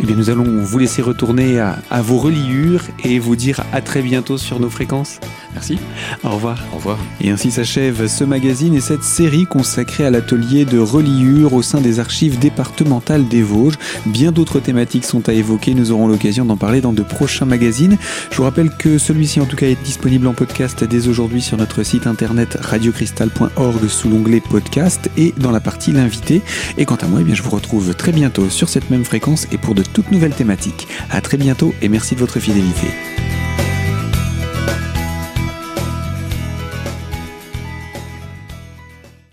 Eh 0.00 0.06
bien, 0.06 0.16
nous 0.16 0.30
allons 0.30 0.62
vous 0.62 0.78
laisser 0.78 1.02
retourner 1.02 1.58
à, 1.58 1.78
à, 1.90 2.02
vos 2.02 2.18
reliures 2.18 2.84
et 3.04 3.18
vous 3.18 3.36
dire 3.36 3.62
à 3.72 3.80
très 3.80 4.02
bientôt 4.02 4.36
sur 4.36 4.60
nos 4.60 4.70
fréquences. 4.70 5.18
Merci. 5.54 5.78
Au 6.24 6.30
revoir. 6.30 6.58
Au 6.72 6.76
revoir. 6.76 6.98
Et 7.20 7.30
ainsi 7.30 7.50
s'achève 7.50 8.06
ce 8.06 8.24
magazine 8.24 8.74
et 8.74 8.80
cette 8.80 9.02
série 9.02 9.46
consacrée 9.46 10.04
à 10.04 10.10
l'atelier 10.10 10.64
de 10.64 10.78
reliure 10.78 11.52
au 11.52 11.62
sein 11.62 11.80
des 11.80 12.00
archives 12.00 12.38
départementales 12.38 13.28
des 13.28 13.42
Vosges. 13.42 13.78
Bien 14.06 14.32
d'autres 14.32 14.60
thématiques 14.60 15.04
sont 15.04 15.28
à 15.28 15.32
évoquer. 15.32 15.74
Nous 15.74 15.92
aurons 15.92 16.08
l'occasion 16.08 16.44
d'en 16.44 16.56
parler 16.56 16.80
dans 16.80 16.92
de 16.92 17.02
prochains 17.02 17.44
magazines. 17.44 17.98
Je 18.30 18.36
vous 18.36 18.44
rappelle 18.44 18.70
que 18.70 18.98
celui-ci 18.98 19.40
en 19.40 19.46
tout 19.46 19.56
cas 19.56 19.66
est 19.66 19.82
disponible 19.82 20.26
en 20.26 20.32
podcast 20.32 20.84
dès 20.84 21.08
aujourd'hui 21.08 21.42
sur 21.42 21.58
notre 21.58 21.82
site 21.82 22.06
internet 22.06 22.56
radiocristal.org 22.60 23.88
sous 23.88 24.08
l'onglet 24.08 24.40
podcast 24.40 25.10
et 25.16 25.34
dans 25.36 25.50
la 25.50 25.60
partie 25.60 25.92
l'invité. 25.92 26.42
Et 26.78 26.86
quant 26.86 26.96
à 26.96 27.06
moi, 27.06 27.20
eh 27.20 27.24
bien, 27.24 27.34
je 27.34 27.42
vous 27.42 27.50
retrouve 27.50 27.94
très 27.94 28.12
bientôt 28.12 28.48
sur 28.48 28.68
cette 28.68 28.90
même 28.90 29.04
fréquence 29.04 29.46
et 29.52 29.58
pour 29.58 29.74
de 29.74 29.82
toutes 29.82 30.10
nouvelles 30.10 30.34
thématiques. 30.34 30.88
À 31.10 31.20
très 31.20 31.36
bientôt 31.36 31.74
et 31.82 31.88
merci 31.88 32.14
de 32.14 32.20
votre 32.20 32.40
fidélité. 32.40 32.88